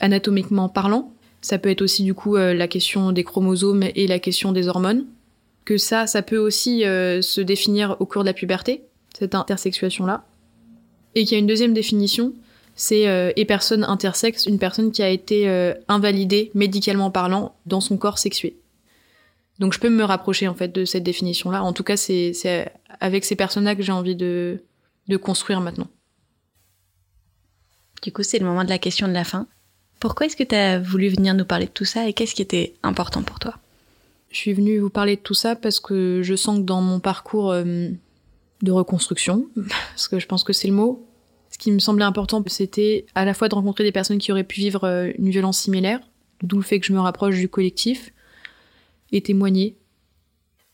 [0.00, 1.12] anatomiquement parlant.
[1.40, 4.68] Ça peut être aussi du coup euh, la question des chromosomes et la question des
[4.68, 5.06] hormones.
[5.64, 8.82] Que ça, ça peut aussi euh, se définir au cours de la puberté,
[9.16, 10.24] cette intersexuation-là.
[11.14, 12.32] Et qu'il y a une deuxième définition,
[12.74, 17.96] c'est euh, et personne intersexe, une personne qui a été invalidée médicalement parlant dans son
[17.96, 18.56] corps sexué.
[19.62, 21.62] Donc je peux me rapprocher en fait de cette définition-là.
[21.62, 22.32] En tout cas, c'est
[22.98, 24.60] avec ces personnes-là que j'ai envie de,
[25.06, 25.86] de construire maintenant.
[28.02, 29.46] Du coup, c'est le moment de la question de la fin.
[30.00, 32.42] Pourquoi est-ce que tu as voulu venir nous parler de tout ça et qu'est-ce qui
[32.42, 33.54] était important pour toi?
[34.32, 36.98] Je suis venue vous parler de tout ça parce que je sens que dans mon
[36.98, 37.88] parcours euh,
[38.62, 39.46] de reconstruction,
[39.92, 41.06] parce que je pense que c'est le mot,
[41.52, 44.42] ce qui me semblait important, c'était à la fois de rencontrer des personnes qui auraient
[44.42, 46.00] pu vivre euh, une violence similaire,
[46.42, 48.12] d'où le fait que je me rapproche du collectif,
[49.12, 49.76] et témoigner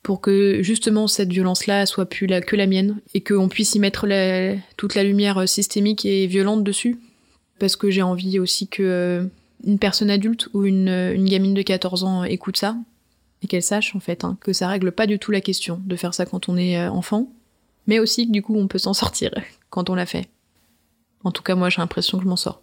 [0.03, 4.07] pour que justement cette violence-là soit plus que la mienne et qu'on puisse y mettre
[4.77, 6.99] toute la lumière euh, systémique et violente dessus
[7.59, 9.25] parce que j'ai envie aussi que euh,
[9.65, 12.77] une personne adulte ou une, une, gamine de 14 ans écoute ça
[13.43, 15.97] et qu'elle sache en fait hein, que ça règle pas du tout la question de
[15.97, 17.29] faire ça quand on est euh, enfant,
[17.87, 19.31] mais aussi que du coup on peut s'en sortir
[19.71, 20.29] quand on l'a fait.
[21.25, 22.63] En tout cas moi j'ai l'impression que je m'en sors.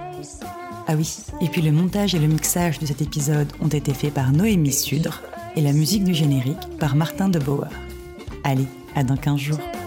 [0.93, 4.13] Ah oui, et puis le montage et le mixage de cet épisode ont été faits
[4.13, 5.21] par Noémie Sudre,
[5.55, 7.69] et la musique du générique par Martin de Bauer.
[8.43, 9.80] Allez, à dans 15 jours.